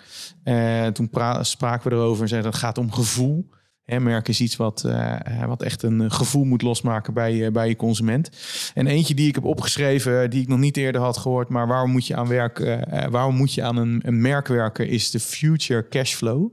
[0.94, 3.48] Toen pra- spraken we erover en zeiden dat het gaat om gevoel.
[3.96, 7.52] Merk is iets wat, eh, eh, wat echt een eh, gevoel moet losmaken bij, eh,
[7.52, 8.30] bij je consument.
[8.74, 11.90] En eentje die ik heb opgeschreven, die ik nog niet eerder had gehoord, maar waarom
[11.90, 15.20] moet je aan werk, eh, waarom moet je aan een, een merk werken, is de
[15.20, 16.48] future cashflow.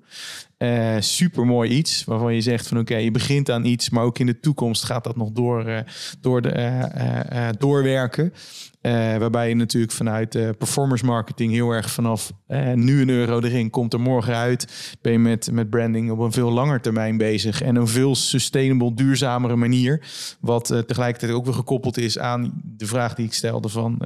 [0.58, 4.20] Eh super mooi iets waarvan je zegt van oké, je begint aan iets, maar ook
[4.20, 5.84] in de toekomst gaat dat nog door,
[6.22, 8.34] door de, doorwerken.
[8.86, 13.40] Eh, waarbij je natuurlijk vanuit eh, performance marketing heel erg vanaf eh, nu een euro
[13.40, 14.98] erin, komt er morgen uit.
[15.02, 18.94] Ben je met, met branding op een veel langer termijn bezig en een veel sustainable,
[18.94, 20.06] duurzamere manier.
[20.40, 24.02] Wat tegelijkertijd ook weer gekoppeld is aan de vraag die ik stelde van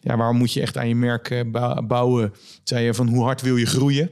[0.00, 2.32] ja, waarom moet je echt aan je merk bou- bouwen?
[2.64, 4.10] Zei je van hoe hard wil je groeien?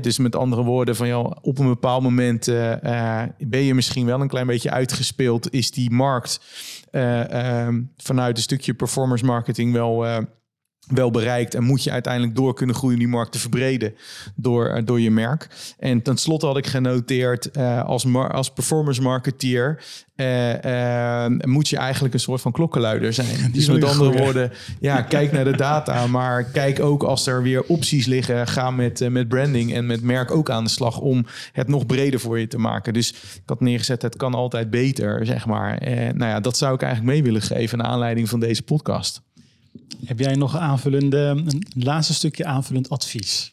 [0.00, 4.06] Dus met andere woorden, van joh, op een bepaald moment eh, eh, ben je misschien
[4.06, 5.52] wel een klein beetje uitgespeeld.
[5.52, 6.40] Is die markt
[6.90, 10.06] eh, ehm, vanuit een stukje performance marketing wel,
[10.94, 11.54] wel bereikt.
[11.54, 13.94] En moet je uiteindelijk door kunnen groeien die markt te verbreden
[14.34, 15.48] door, eh, door je merk.
[15.78, 19.82] En tenslotte had ik genoteerd eh, als, mar- als performance marketeer.
[20.16, 23.52] eh, moet je eigenlijk een soort van klokkenluider zijn.
[23.52, 27.62] dus met andere woorden, ja, kijk naar de data, maar kijk ook als er weer
[27.62, 31.68] opties liggen, ga met, met branding en met merk ook aan de slag om het
[31.68, 32.92] nog breder voor je te maken.
[32.92, 35.78] Dus ik had neergezet, het kan altijd beter, zeg maar.
[36.14, 39.22] Nou ja, dat zou ik eigenlijk mee willen geven naar aanleiding van deze podcast.
[40.04, 43.50] Heb jij nog aanvullende, een laatste stukje aanvullend advies?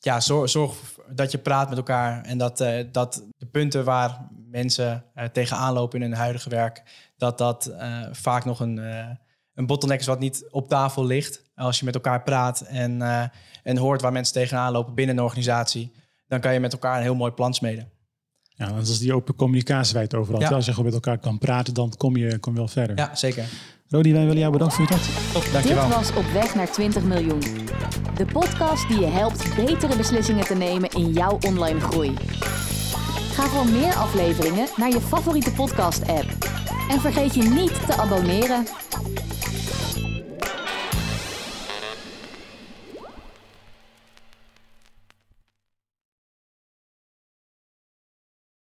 [0.00, 0.76] ja, zorg, zorg
[1.10, 5.72] dat je praat met elkaar en dat, eh, dat de punten waar mensen eh, tegenaan
[5.72, 6.82] lopen in hun huidige werk,
[7.16, 8.76] dat dat eh, vaak nog een,
[9.54, 11.42] een bottleneck is wat niet op tafel ligt.
[11.54, 13.24] Als je met elkaar praat en, uh,
[13.62, 15.92] en hoort waar mensen tegenaan lopen binnen een organisatie,
[16.26, 17.90] dan kan je met elkaar een heel mooi plan smeden.
[18.42, 20.40] Ja, dat is die open communicatie wij het overal.
[20.40, 20.48] Ja.
[20.48, 22.96] Als je gewoon met elkaar kan praten, dan kom je, kom je wel verder.
[22.96, 23.48] Ja, zeker.
[23.92, 25.32] Rodi, wij willen jou bedanken voor je tijd.
[25.32, 25.86] Top, dankjewel.
[25.86, 27.40] Dit was Op weg naar 20 miljoen.
[28.16, 32.14] De podcast die je helpt betere beslissingen te nemen in jouw online groei.
[33.32, 36.26] Ga voor meer afleveringen naar je favoriete podcast app.
[36.90, 38.66] En vergeet je niet te abonneren.